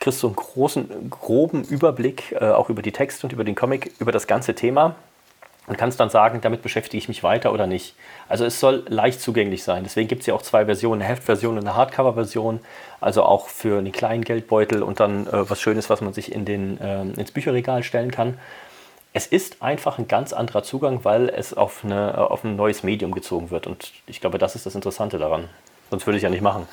[0.00, 3.92] kriegst du einen großen, groben Überblick, äh, auch über die Texte und über den Comic,
[3.98, 4.96] über das ganze Thema
[5.68, 7.94] und kannst dann sagen, damit beschäftige ich mich weiter oder nicht.
[8.28, 9.84] Also es soll leicht zugänglich sein.
[9.84, 12.60] Deswegen gibt es ja auch zwei Versionen, eine Heftversion und eine Hardcover-Version.
[13.00, 16.46] Also auch für einen kleinen Geldbeutel und dann äh, was Schönes, was man sich in
[16.46, 18.38] den, äh, ins Bücherregal stellen kann.
[19.12, 23.12] Es ist einfach ein ganz anderer Zugang, weil es auf, eine, auf ein neues Medium
[23.12, 23.66] gezogen wird.
[23.66, 25.48] Und ich glaube, das ist das Interessante daran.
[25.90, 26.66] Sonst würde ich ja nicht machen.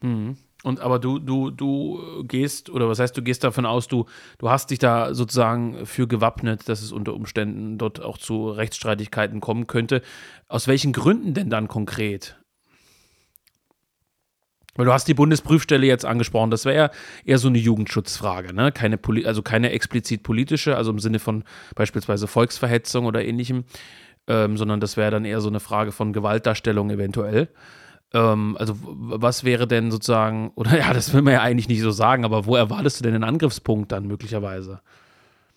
[0.00, 0.36] Mhm.
[0.64, 4.06] Und aber du, du, du gehst, oder was heißt, du gehst davon aus, du,
[4.38, 9.40] du hast dich da sozusagen für gewappnet, dass es unter Umständen dort auch zu Rechtsstreitigkeiten
[9.40, 10.02] kommen könnte.
[10.48, 12.38] Aus welchen Gründen denn dann konkret?
[14.74, 16.90] Weil du hast die Bundesprüfstelle jetzt angesprochen, das wäre
[17.26, 18.72] eher so eine Jugendschutzfrage, ne?
[18.72, 21.44] Keine also keine explizit politische, also im Sinne von
[21.74, 23.64] beispielsweise Volksverhetzung oder ähnlichem,
[24.28, 27.48] ähm, sondern das wäre dann eher so eine Frage von Gewaltdarstellung eventuell.
[28.14, 31.90] Ähm, also, was wäre denn sozusagen, oder ja, das will man ja eigentlich nicht so
[31.90, 34.80] sagen, aber wo erwartest du denn den Angriffspunkt dann möglicherweise?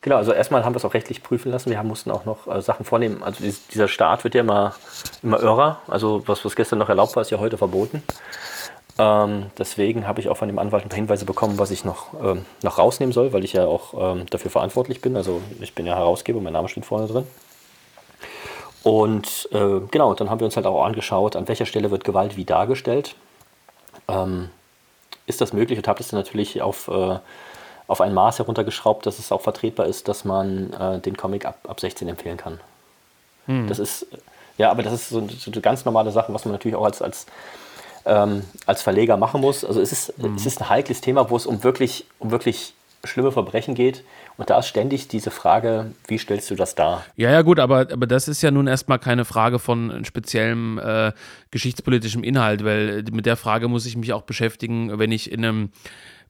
[0.01, 1.71] Genau, also erstmal haben wir es auch rechtlich prüfen lassen.
[1.71, 3.23] Wir haben, mussten auch noch äh, Sachen vornehmen.
[3.23, 3.43] Also
[3.73, 4.75] dieser Staat wird ja immer,
[5.23, 5.79] immer irrer.
[5.87, 8.03] Also was, was gestern noch erlaubt war, ist ja heute verboten.
[8.99, 12.13] Ähm, deswegen habe ich auch von dem Anwalt ein paar Hinweise bekommen, was ich noch,
[12.23, 15.17] ähm, noch rausnehmen soll, weil ich ja auch ähm, dafür verantwortlich bin.
[15.17, 17.25] Also ich bin ja Herausgeber, mein Name steht vorne drin.
[18.85, 22.37] Und äh, genau, dann haben wir uns halt auch angeschaut, an welcher Stelle wird Gewalt
[22.37, 23.15] wie dargestellt.
[24.07, 24.49] Ähm,
[25.25, 25.79] ist das möglich?
[25.79, 27.17] Und habe das dann natürlich auf, äh,
[27.87, 31.57] auf ein Maß heruntergeschraubt, dass es auch vertretbar ist, dass man äh, den Comic ab,
[31.67, 32.59] ab 16 empfehlen kann.
[33.47, 33.67] Hm.
[33.67, 34.05] Das ist,
[34.59, 37.01] ja, aber das ist so, so eine ganz normale Sache, was man natürlich auch als,
[37.01, 37.25] als,
[38.05, 39.65] ähm, als Verleger machen muss.
[39.65, 40.35] Also es ist, hm.
[40.35, 42.75] es ist ein heikles Thema, wo es um wirklich, um wirklich
[43.05, 44.03] schlimme Verbrechen geht
[44.37, 47.05] und da ist ständig diese Frage, wie stellst du das dar?
[47.15, 51.11] Ja, ja, gut, aber, aber das ist ja nun erstmal keine Frage von speziellem äh,
[51.51, 55.69] geschichtspolitischem Inhalt, weil mit der Frage muss ich mich auch beschäftigen, wenn ich in einem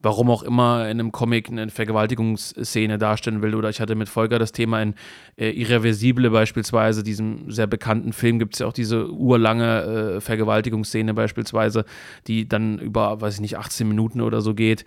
[0.02, 3.54] warum auch immer in einem Comic eine Vergewaltigungsszene darstellen will.
[3.54, 4.94] Oder ich hatte mit Volker das Thema in
[5.36, 11.14] äh, Irreversible beispielsweise, diesem sehr bekannten Film, gibt es ja auch diese urlange äh, Vergewaltigungsszene
[11.14, 11.84] beispielsweise,
[12.26, 14.84] die dann über, weiß ich nicht, 18 Minuten oder so geht.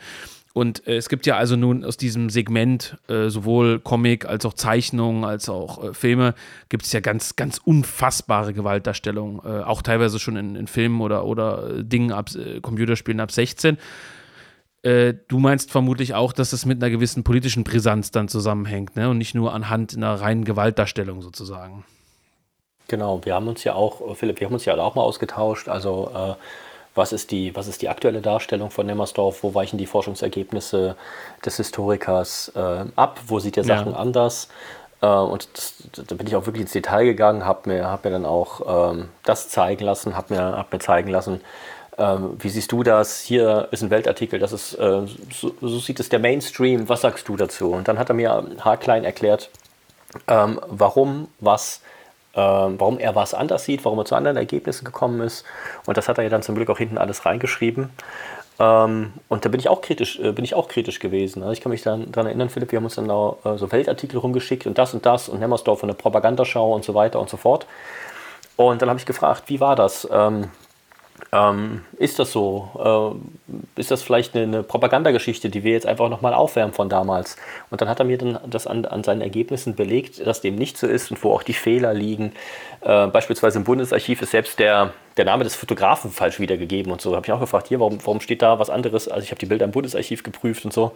[0.54, 4.54] Und äh, es gibt ja also nun aus diesem Segment äh, sowohl Comic als auch
[4.54, 6.34] Zeichnungen als auch äh, Filme
[6.70, 11.26] gibt es ja ganz, ganz unfassbare Gewaltdarstellungen, äh, auch teilweise schon in, in, Filmen oder,
[11.26, 13.78] oder äh, Dingen ab äh, Computerspielen ab 16.
[14.82, 19.10] du meinst vermutlich auch, dass es mit einer gewissen politischen Brisanz dann zusammenhängt, ne?
[19.10, 21.84] Und nicht nur anhand einer reinen Gewaltdarstellung sozusagen.
[22.88, 25.68] Genau, wir haben uns ja auch, Philipp, wir haben uns ja auch mal ausgetauscht.
[25.68, 26.38] Also
[26.96, 30.96] was ist die, was ist die aktuelle Darstellung von Nemmersdorf, wo weichen die Forschungsergebnisse
[31.46, 33.98] des Historikers äh, ab, wo sieht er Sachen ja.
[33.98, 34.50] anders.
[35.02, 35.76] Äh, und das,
[36.08, 39.10] da bin ich auch wirklich ins Detail gegangen, habe mir, hab mir dann auch ähm,
[39.24, 41.42] das zeigen lassen, habe mir, hab mir zeigen lassen,
[41.98, 43.20] ähm, wie siehst du das?
[43.20, 47.28] Hier ist ein Weltartikel, das ist, äh, so, so, sieht es der Mainstream, was sagst
[47.28, 47.72] du dazu?
[47.72, 49.50] Und dann hat er mir haarklein erklärt,
[50.28, 51.82] ähm, warum was
[52.34, 55.46] warum er was anders sieht, warum er zu anderen Ergebnissen gekommen ist.
[55.86, 57.90] Und das hat er ja dann zum Glück auch hinten alles reingeschrieben.
[58.60, 61.42] Ähm, und da bin ich auch kritisch, äh, bin ich auch kritisch gewesen.
[61.42, 63.72] Also ich kann mich dann daran erinnern, Philipp, wir haben uns dann auch, äh, so
[63.72, 67.30] Weltartikel rumgeschickt und das und das und Nemmersdorf und eine Propagandaschau und so weiter und
[67.30, 67.66] so fort.
[68.58, 70.08] Und dann habe ich gefragt, wie war das?
[70.12, 70.52] Ähm,
[71.32, 73.18] ähm, ist das so?
[73.48, 77.38] Äh, ist das vielleicht eine, eine, Propagandageschichte, die wir jetzt einfach nochmal aufwärmen von damals?
[77.70, 80.78] Und dann hat er mir dann das an, an, seinen Ergebnissen belegt, dass dem nicht
[80.78, 82.34] so ist und wo auch die Fehler liegen.
[82.82, 87.16] Äh, beispielsweise im Bundesarchiv ist selbst der, der Name des Fotografen falsch wiedergegeben und so.
[87.16, 89.08] Habe ich auch gefragt, hier, warum, warum steht da was anderes?
[89.08, 90.94] Also ich habe die Bilder im Bundesarchiv geprüft und so.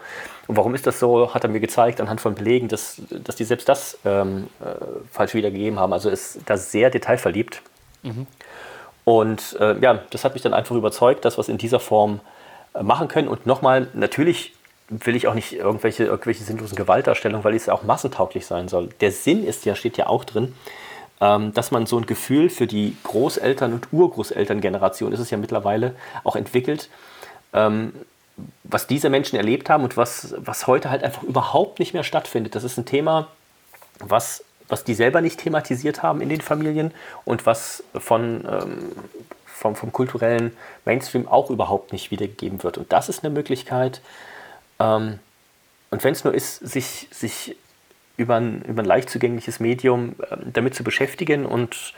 [0.47, 1.33] Und warum ist das so?
[1.33, 4.65] Hat er mir gezeigt anhand von Belegen, dass, dass die selbst das ähm, äh,
[5.11, 5.93] falsch wiedergegeben haben.
[5.93, 7.61] Also ist da sehr detailverliebt.
[8.03, 8.27] Mhm.
[9.05, 12.21] Und äh, ja, das hat mich dann einfach überzeugt, dass wir es in dieser Form
[12.73, 13.27] äh, machen können.
[13.27, 14.53] Und nochmal, natürlich
[14.89, 18.89] will ich auch nicht irgendwelche, irgendwelche sinnlosen Gewaltdarstellungen, weil es auch massentauglich sein soll.
[19.01, 20.53] Der Sinn ist ja, steht ja auch drin,
[21.21, 25.95] ähm, dass man so ein Gefühl für die Großeltern- und Urgroßelterngeneration, ist es ja mittlerweile,
[26.23, 26.89] auch entwickelt,
[27.53, 27.93] ähm,
[28.63, 32.55] was diese Menschen erlebt haben und was, was heute halt einfach überhaupt nicht mehr stattfindet.
[32.55, 33.27] Das ist ein Thema,
[33.99, 34.43] was
[34.73, 36.91] was die selber nicht thematisiert haben in den Familien
[37.25, 38.91] und was von, ähm,
[39.45, 42.79] vom, vom kulturellen Mainstream auch überhaupt nicht wiedergegeben wird.
[42.79, 44.01] Und das ist eine Möglichkeit.
[44.79, 45.19] Ähm,
[45.91, 47.55] und wenn es nur ist, sich, sich
[48.17, 51.93] über, ein, über ein leicht zugängliches Medium äh, damit zu beschäftigen und,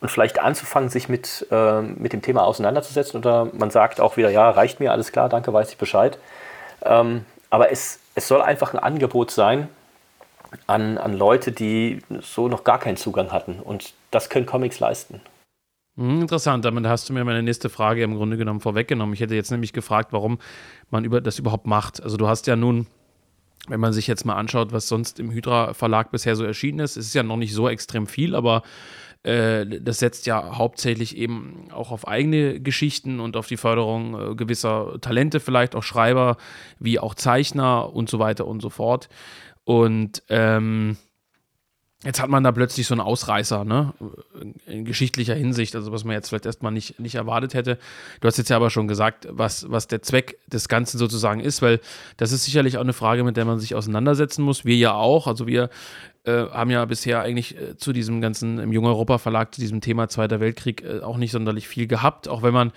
[0.00, 3.20] und vielleicht anzufangen, sich mit, äh, mit dem Thema auseinanderzusetzen.
[3.20, 6.16] Oder man sagt auch wieder, ja, reicht mir, alles klar, danke, weiß ich Bescheid.
[6.86, 9.68] Ähm, aber es, es soll einfach ein Angebot sein,
[10.66, 13.60] an, an Leute, die so noch gar keinen Zugang hatten.
[13.60, 15.20] Und das können Comics leisten.
[15.96, 19.14] Hm, interessant, damit hast du mir meine nächste Frage im Grunde genommen vorweggenommen.
[19.14, 20.38] Ich hätte jetzt nämlich gefragt, warum
[20.90, 22.02] man über das überhaupt macht.
[22.02, 22.86] Also du hast ja nun,
[23.68, 26.96] wenn man sich jetzt mal anschaut, was sonst im Hydra Verlag bisher so erschienen ist,
[26.96, 28.62] ist es ja noch nicht so extrem viel, aber
[29.22, 34.34] äh, das setzt ja hauptsächlich eben auch auf eigene Geschichten und auf die Förderung äh,
[34.34, 36.36] gewisser Talente, vielleicht auch Schreiber,
[36.78, 39.08] wie auch Zeichner und so weiter und so fort.
[39.64, 40.96] Und ähm,
[42.04, 43.94] jetzt hat man da plötzlich so einen Ausreißer, ne?
[44.66, 47.78] In geschichtlicher Hinsicht, also was man jetzt vielleicht erstmal nicht, nicht erwartet hätte.
[48.20, 51.62] Du hast jetzt ja aber schon gesagt, was, was der Zweck des Ganzen sozusagen ist,
[51.62, 51.80] weil
[52.16, 54.64] das ist sicherlich auch eine Frage, mit der man sich auseinandersetzen muss.
[54.64, 55.26] Wir ja auch.
[55.26, 55.70] Also wir
[56.24, 59.80] äh, haben ja bisher eigentlich äh, zu diesem ganzen, im Jung Europa Verlag, zu diesem
[59.80, 62.72] Thema Zweiter Weltkrieg äh, auch nicht sonderlich viel gehabt, auch wenn man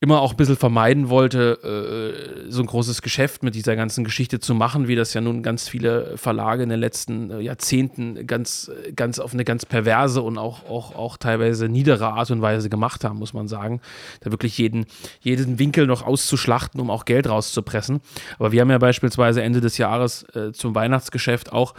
[0.00, 4.38] immer auch ein bisschen vermeiden wollte, äh, so ein großes Geschäft mit dieser ganzen Geschichte
[4.38, 8.70] zu machen, wie das ja nun ganz viele Verlage in den letzten äh, Jahrzehnten ganz,
[8.94, 13.02] ganz auf eine ganz perverse und auch, auch, auch teilweise niedere Art und Weise gemacht
[13.02, 13.80] haben, muss man sagen.
[14.20, 14.86] Da wirklich jeden,
[15.20, 18.00] jeden Winkel noch auszuschlachten, um auch Geld rauszupressen.
[18.38, 21.74] Aber wir haben ja beispielsweise Ende des Jahres äh, zum Weihnachtsgeschäft auch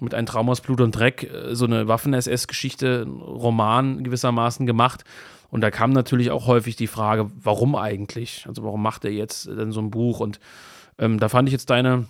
[0.00, 5.04] mit einem Traum aus Blut und Dreck äh, so eine Waffen-SS-Geschichte, Roman gewissermaßen gemacht
[5.54, 8.44] und da kam natürlich auch häufig die Frage, warum eigentlich?
[8.48, 10.18] Also warum macht er jetzt denn so ein Buch?
[10.18, 10.40] Und
[10.98, 12.08] ähm, da fand ich jetzt deine,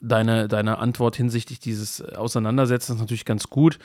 [0.00, 3.78] deine, deine Antwort hinsichtlich dieses Auseinandersetzens natürlich ganz gut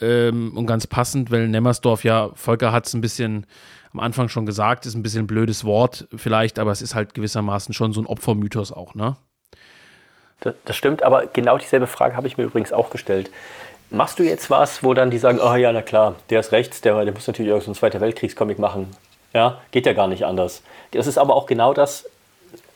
[0.00, 3.44] ähm, und ganz passend, weil Nemmersdorf ja, Volker hat es ein bisschen
[3.92, 7.12] am Anfang schon gesagt, ist ein bisschen ein blödes Wort vielleicht, aber es ist halt
[7.12, 9.18] gewissermaßen schon so ein Opfermythos auch, ne?
[10.64, 13.30] Das stimmt, aber genau dieselbe Frage habe ich mir übrigens auch gestellt.
[13.94, 16.80] Machst du jetzt was, wo dann die sagen, oh ja, na klar, der ist rechts,
[16.80, 18.90] der, der muss natürlich irgendeinen Zweiter Weltkriegscomic machen.
[19.32, 20.62] Ja, geht ja gar nicht anders.
[20.90, 22.04] Das ist aber auch genau das,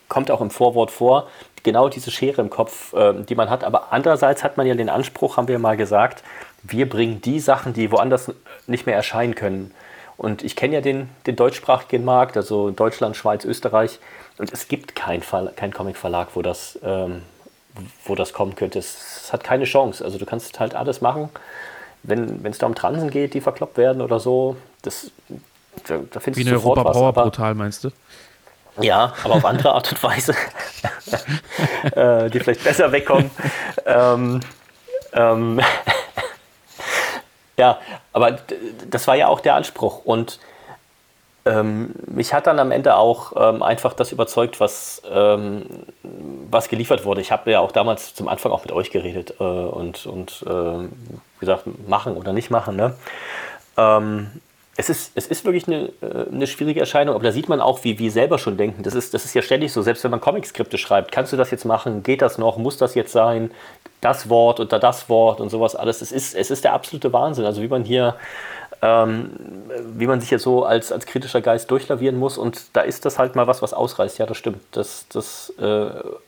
[0.09, 1.29] kommt auch im Vorwort vor,
[1.65, 3.65] genau diese Schere im Kopf, äh, die man hat.
[3.65, 6.23] Aber andererseits hat man ja den Anspruch, haben wir mal gesagt,
[6.63, 8.33] wir bringen die Sachen, die woanders
[8.69, 9.75] nicht mehr erscheinen können.
[10.17, 13.99] Und ich kenne ja den, den deutschsprachigen Markt, also Deutschland, Schweiz, Österreich.
[14.39, 15.23] Und es gibt keinen
[15.57, 17.23] kein Comic-Verlag, wo das ähm,
[18.05, 18.79] wo das kommen könnte.
[18.79, 20.05] Es hat keine Chance.
[20.05, 21.29] Also du kannst halt alles machen.
[22.03, 25.11] Wenn es da um Transen geht, die verkloppt werden oder so, das,
[25.87, 27.91] da, da findest Wie du eine Europa was, Power brutal, meinst du?
[28.81, 30.35] Ja, aber auf andere Art und Weise.
[31.95, 33.31] äh, die vielleicht besser wegkommen.
[33.85, 34.41] ähm,
[35.13, 35.61] ähm,
[37.57, 37.79] ja,
[38.13, 38.39] aber
[38.89, 40.05] das war ja auch der Anspruch.
[40.05, 40.39] Und
[41.49, 45.65] ähm, mich hat dann am Ende auch ähm, einfach das überzeugt, was, ähm,
[46.51, 47.21] was geliefert wurde.
[47.23, 50.89] Ich habe ja auch damals zum Anfang auch mit euch geredet äh, und, und äh,
[51.41, 52.77] gesagt, machen oder nicht machen.
[52.77, 52.95] Ne?
[53.77, 54.31] Ähm,
[54.77, 57.83] es ist, es ist wirklich eine, äh, eine schwierige Erscheinung, aber da sieht man auch,
[57.83, 58.83] wie wir selber schon denken.
[58.83, 61.51] Das ist, das ist ja ständig so, selbst wenn man Comic-Skripte schreibt, kannst du das
[61.51, 62.03] jetzt machen?
[62.03, 62.59] Geht das noch?
[62.59, 63.51] Muss das jetzt sein?
[64.01, 66.03] Das Wort oder das Wort und sowas alles.
[66.03, 67.45] Es ist, es ist der absolute Wahnsinn.
[67.45, 68.15] Also wie man hier,
[68.83, 69.31] ähm,
[69.97, 73.19] wie man sich jetzt so als, als kritischer Geist durchlavieren muss und da ist das
[73.19, 74.19] halt mal was, was ausreißt.
[74.19, 74.61] Ja, das stimmt.
[74.73, 75.87] Das, das äh,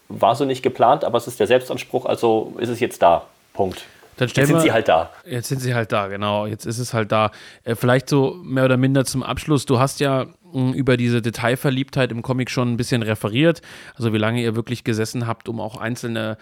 [0.09, 3.26] war so nicht geplant, aber es ist der Selbstanspruch, also ist es jetzt da.
[3.53, 3.84] Punkt.
[4.16, 5.11] Dann jetzt sind wir, sie halt da.
[5.24, 6.44] Jetzt sind sie halt da, genau.
[6.44, 7.30] Jetzt ist es halt da.
[7.64, 9.64] Äh, vielleicht so mehr oder minder zum Abschluss.
[9.64, 13.62] Du hast ja hm, über diese Detailverliebtheit im Comic schon ein bisschen referiert.
[13.96, 16.36] Also wie lange ihr wirklich gesessen habt, um auch einzelne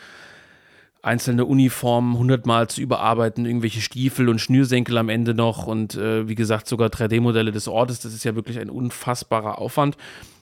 [1.08, 6.34] einzelne Uniformen hundertmal zu überarbeiten, irgendwelche Stiefel und Schnürsenkel am Ende noch und äh, wie
[6.34, 8.00] gesagt sogar 3D-Modelle des Ortes.
[8.00, 9.96] Das ist ja wirklich ein unfassbarer Aufwand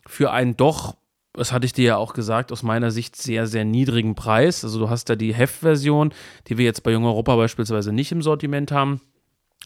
[0.06, 0.96] für einen doch
[1.36, 4.64] das hatte ich dir ja auch gesagt, aus meiner Sicht sehr, sehr niedrigen Preis.
[4.64, 6.14] Also du hast da die Heftversion,
[6.46, 9.02] die wir jetzt bei Jung Europa beispielsweise nicht im Sortiment haben,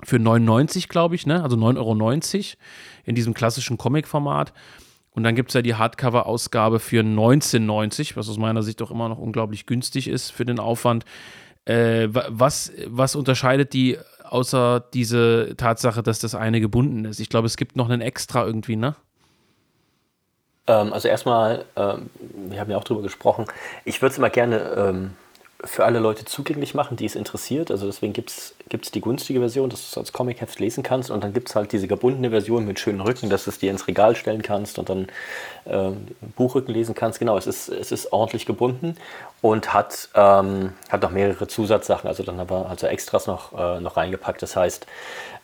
[0.03, 1.43] für 99, glaube ich, ne?
[1.43, 2.57] also 9,90 Euro
[3.05, 4.53] in diesem klassischen Comic-Format.
[5.13, 9.09] Und dann gibt es ja die Hardcover-Ausgabe für 19,90, was aus meiner Sicht auch immer
[9.09, 11.05] noch unglaublich günstig ist für den Aufwand.
[11.65, 17.21] Äh, was, was unterscheidet die außer diese Tatsache, dass das eine gebunden ist?
[17.21, 18.95] Ich glaube, es gibt noch einen extra irgendwie, ne?
[20.67, 22.11] Ähm, also erstmal, ähm,
[22.49, 23.47] wir haben ja auch darüber gesprochen,
[23.85, 25.11] ich würde es immer gerne ähm,
[25.65, 27.71] für alle Leute zugänglich machen, die es interessiert.
[27.71, 31.25] Also deswegen gibt es die günstige Version, dass du es als Comic-Heft lesen kannst und
[31.25, 33.87] dann gibt es halt diese gebundene Version mit schönen Rücken, dass du es dir ins
[33.87, 35.09] Regal stellen kannst und dann
[35.65, 35.91] äh,
[36.37, 37.19] Buchrücken lesen kannst.
[37.19, 38.97] Genau, es ist, es ist ordentlich gebunden
[39.43, 43.97] und hat, ähm, hat noch mehrere Zusatzsachen, also dann aber also Extras noch, äh, noch
[43.97, 44.43] reingepackt.
[44.43, 44.87] Das heißt,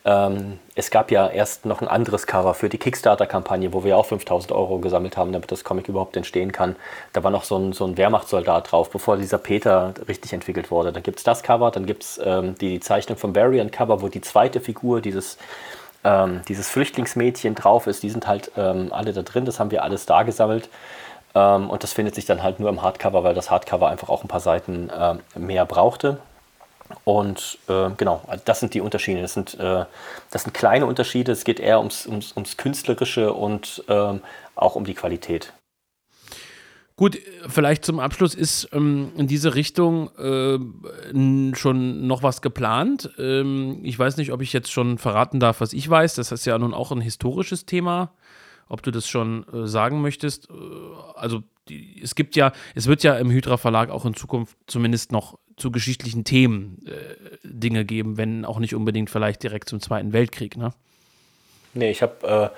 [0.07, 4.05] ähm, es gab ja erst noch ein anderes Cover für die Kickstarter-Kampagne, wo wir auch
[4.05, 6.77] 5000 Euro gesammelt haben, damit das Comic überhaupt entstehen kann.
[7.11, 10.93] Da war noch so ein, so ein Wehrmachtssoldat drauf, bevor dieser Peter richtig entwickelt wurde.
[10.93, 14.21] Dann gibt es das Cover, dann gibt es ähm, die Zeichnung vom Variant-Cover, wo die
[14.21, 15.37] zweite Figur, dieses,
[16.03, 18.03] ähm, dieses Flüchtlingsmädchen drauf ist.
[18.03, 20.69] Die sind halt ähm, alle da drin, das haben wir alles da gesammelt.
[21.35, 24.23] Ähm, und das findet sich dann halt nur im Hardcover, weil das Hardcover einfach auch
[24.23, 26.19] ein paar Seiten äh, mehr brauchte.
[27.03, 29.21] Und äh, genau, das sind die Unterschiede.
[29.21, 29.85] Das sind, äh,
[30.31, 31.31] das sind kleine Unterschiede.
[31.31, 34.21] Es geht eher ums, ums, ums Künstlerische und ähm,
[34.55, 35.53] auch um die Qualität.
[36.97, 40.57] Gut, vielleicht zum Abschluss ist ähm, in diese Richtung äh,
[41.55, 43.11] schon noch was geplant.
[43.19, 46.15] Ähm, ich weiß nicht, ob ich jetzt schon verraten darf, was ich weiß.
[46.15, 48.13] Das ist ja nun auch ein historisches Thema.
[48.67, 50.49] Ob du das schon äh, sagen möchtest.
[50.49, 50.53] Äh,
[51.13, 55.11] also die, es gibt ja, es wird ja im Hydra Verlag auch in Zukunft zumindest
[55.11, 60.13] noch zu geschichtlichen Themen äh, Dinge geben, wenn auch nicht unbedingt vielleicht direkt zum Zweiten
[60.13, 60.73] Weltkrieg, ne?
[61.75, 62.51] Nee, ich habe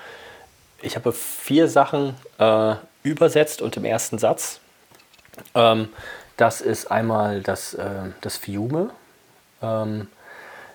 [0.82, 4.60] äh, ich vier Sachen äh, übersetzt und im ersten Satz.
[5.54, 5.88] Ähm,
[6.36, 7.84] das ist einmal das, äh,
[8.20, 8.90] das Fiume,
[9.62, 10.08] ähm,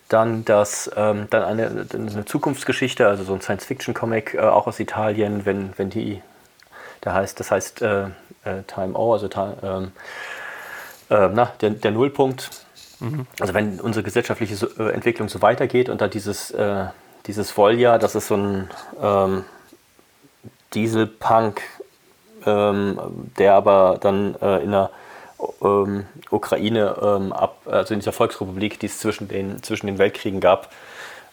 [0.10, 5.46] dann, das, ähm, dann eine, eine Zukunftsgeschichte, also so ein Science-Fiction-Comic, äh, auch aus Italien,
[5.46, 6.22] wenn, wenn die,
[7.04, 8.04] der heißt, das heißt äh,
[8.44, 9.28] äh Time O, also
[9.64, 9.92] ähm,
[11.10, 12.52] äh, na, der, der Nullpunkt.
[13.00, 13.26] Mhm.
[13.40, 16.54] Also wenn unsere gesellschaftliche so, äh, Entwicklung so weitergeht und dann dieses,
[17.26, 18.70] dieses Volja, das ist so ein
[19.02, 19.46] ähm,
[20.76, 21.62] Dieselpunk,
[22.46, 23.00] ähm,
[23.38, 24.90] der aber dann äh, in der
[25.62, 30.40] ähm, Ukraine ähm, ab, also in dieser Volksrepublik, die es zwischen den, zwischen den Weltkriegen
[30.40, 30.72] gab,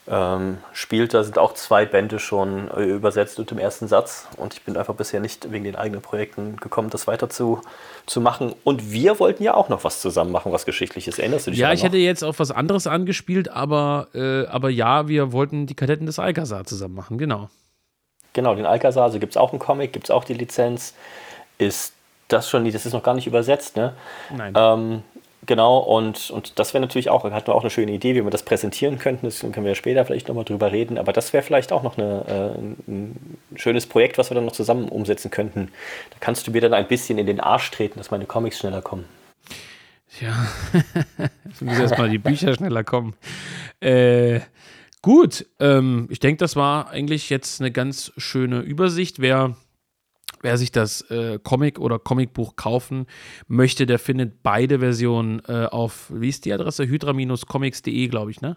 [0.08, 1.14] ähm, spielt.
[1.14, 4.26] Da sind auch zwei Bände schon äh, übersetzt und im ersten Satz.
[4.36, 7.60] Und ich bin einfach bisher nicht wegen den eigenen Projekten gekommen, das weiter zu,
[8.06, 8.54] zu machen.
[8.64, 11.18] Und wir wollten ja auch noch was zusammen machen, was Geschichtliches.
[11.18, 15.06] Erinnerst du dich Ja, ich hätte jetzt auf was anderes angespielt, aber, äh, aber ja,
[15.06, 17.48] wir wollten die Kadetten des Alcazar zusammen machen, genau.
[18.32, 20.94] Genau, den Alcazar, also gibt es auch einen Comic, gibt es auch die Lizenz.
[21.58, 21.92] Ist
[22.28, 23.94] das schon, das ist noch gar nicht übersetzt, ne?
[24.30, 24.54] Nein.
[24.56, 25.02] Ähm,
[25.44, 28.30] Genau, und, und das wäre natürlich auch, hatten wir auch eine schöne Idee, wie wir
[28.30, 29.26] das präsentieren könnten.
[29.26, 30.98] Das können wir ja später vielleicht nochmal drüber reden.
[30.98, 34.52] Aber das wäre vielleicht auch noch eine, äh, ein schönes Projekt, was wir dann noch
[34.52, 35.72] zusammen umsetzen könnten.
[36.10, 38.82] Da kannst du mir dann ein bisschen in den Arsch treten, dass meine Comics schneller
[38.82, 39.04] kommen.
[40.20, 40.46] Ja,
[41.44, 43.14] jetzt müssen erstmal die Bücher schneller kommen.
[43.80, 44.40] Äh,
[45.02, 49.20] gut, ähm, ich denke, das war eigentlich jetzt eine ganz schöne Übersicht.
[49.20, 49.56] Wer
[50.44, 53.06] Wer sich das äh, Comic oder Comicbuch kaufen
[53.46, 56.84] möchte, der findet beide Versionen äh, auf, wie ist die Adresse?
[56.84, 58.56] hydra-comics.de, glaube ich, ne?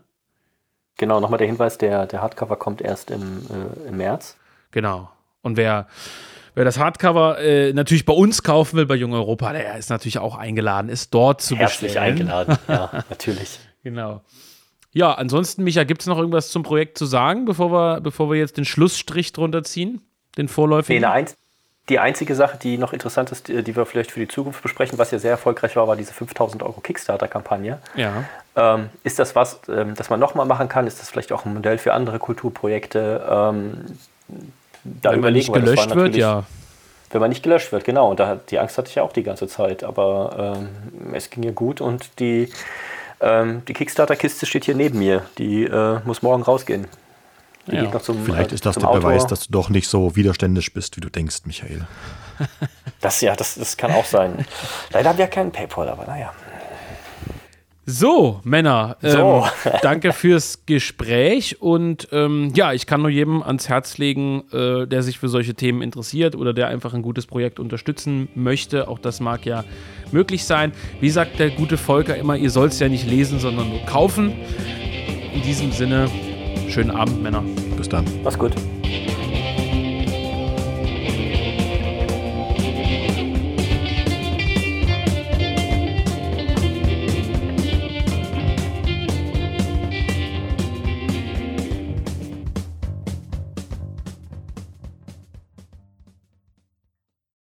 [0.97, 3.21] Genau, nochmal der Hinweis, der, der Hardcover kommt erst im,
[3.51, 4.35] äh, im März.
[4.71, 5.11] Genau.
[5.43, 5.87] Und wer,
[6.55, 10.19] Wer das Hardcover äh, natürlich bei uns kaufen will, bei Jung Europa, der ist natürlich
[10.19, 12.13] auch eingeladen, ist dort zu Herzlich bestellen.
[12.13, 13.59] eingeladen, ja, natürlich.
[13.83, 14.21] Genau.
[14.95, 18.39] Ja, ansonsten, Micha, gibt es noch irgendwas zum Projekt zu sagen, bevor wir, bevor wir
[18.39, 19.99] jetzt den Schlussstrich drunter ziehen?
[20.37, 21.01] Den vorläufigen?
[21.01, 21.27] Nee, eine,
[21.89, 25.11] die einzige Sache, die noch interessant ist, die wir vielleicht für die Zukunft besprechen, was
[25.11, 27.79] ja sehr erfolgreich war, war diese 5000 Euro Kickstarter-Kampagne.
[27.97, 28.23] Ja.
[28.55, 30.87] Ähm, ist das was, ähm, das man nochmal machen kann?
[30.87, 33.27] Ist das vielleicht auch ein Modell für andere Kulturprojekte?
[33.29, 33.97] Ähm,
[34.85, 36.45] da Wenn man nicht gelöscht wird, ja.
[37.09, 38.11] Wenn man nicht gelöscht wird, genau.
[38.11, 39.83] Und da, die Angst hatte ich ja auch die ganze Zeit.
[39.83, 42.49] Aber ähm, es ging ja gut und die,
[43.21, 45.25] ähm, die Kickstarter-Kiste steht hier neben mir.
[45.37, 46.87] Die äh, muss morgen rausgehen.
[47.67, 47.99] Ja.
[47.99, 49.01] Zum, Vielleicht äh, ist das der Autor.
[49.01, 51.87] Beweis, dass du doch nicht so widerständisch bist, wie du denkst, Michael.
[53.01, 54.47] Das ja, das, das kann auch sein.
[54.89, 56.33] Leider haben wir ja keinen PayPal, aber naja.
[57.85, 59.45] So, Männer, so.
[59.65, 64.87] Ähm, danke fürs Gespräch und ähm, ja, ich kann nur jedem ans Herz legen, äh,
[64.87, 68.87] der sich für solche Themen interessiert oder der einfach ein gutes Projekt unterstützen möchte.
[68.87, 69.63] Auch das mag ja
[70.11, 70.71] möglich sein.
[70.99, 74.33] Wie sagt der gute Volker immer, ihr sollt es ja nicht lesen, sondern nur kaufen.
[75.33, 76.09] In diesem Sinne,
[76.69, 77.43] Schönen Abend, Männer.
[77.77, 78.05] Bis dann.
[78.23, 78.53] Mach's gut.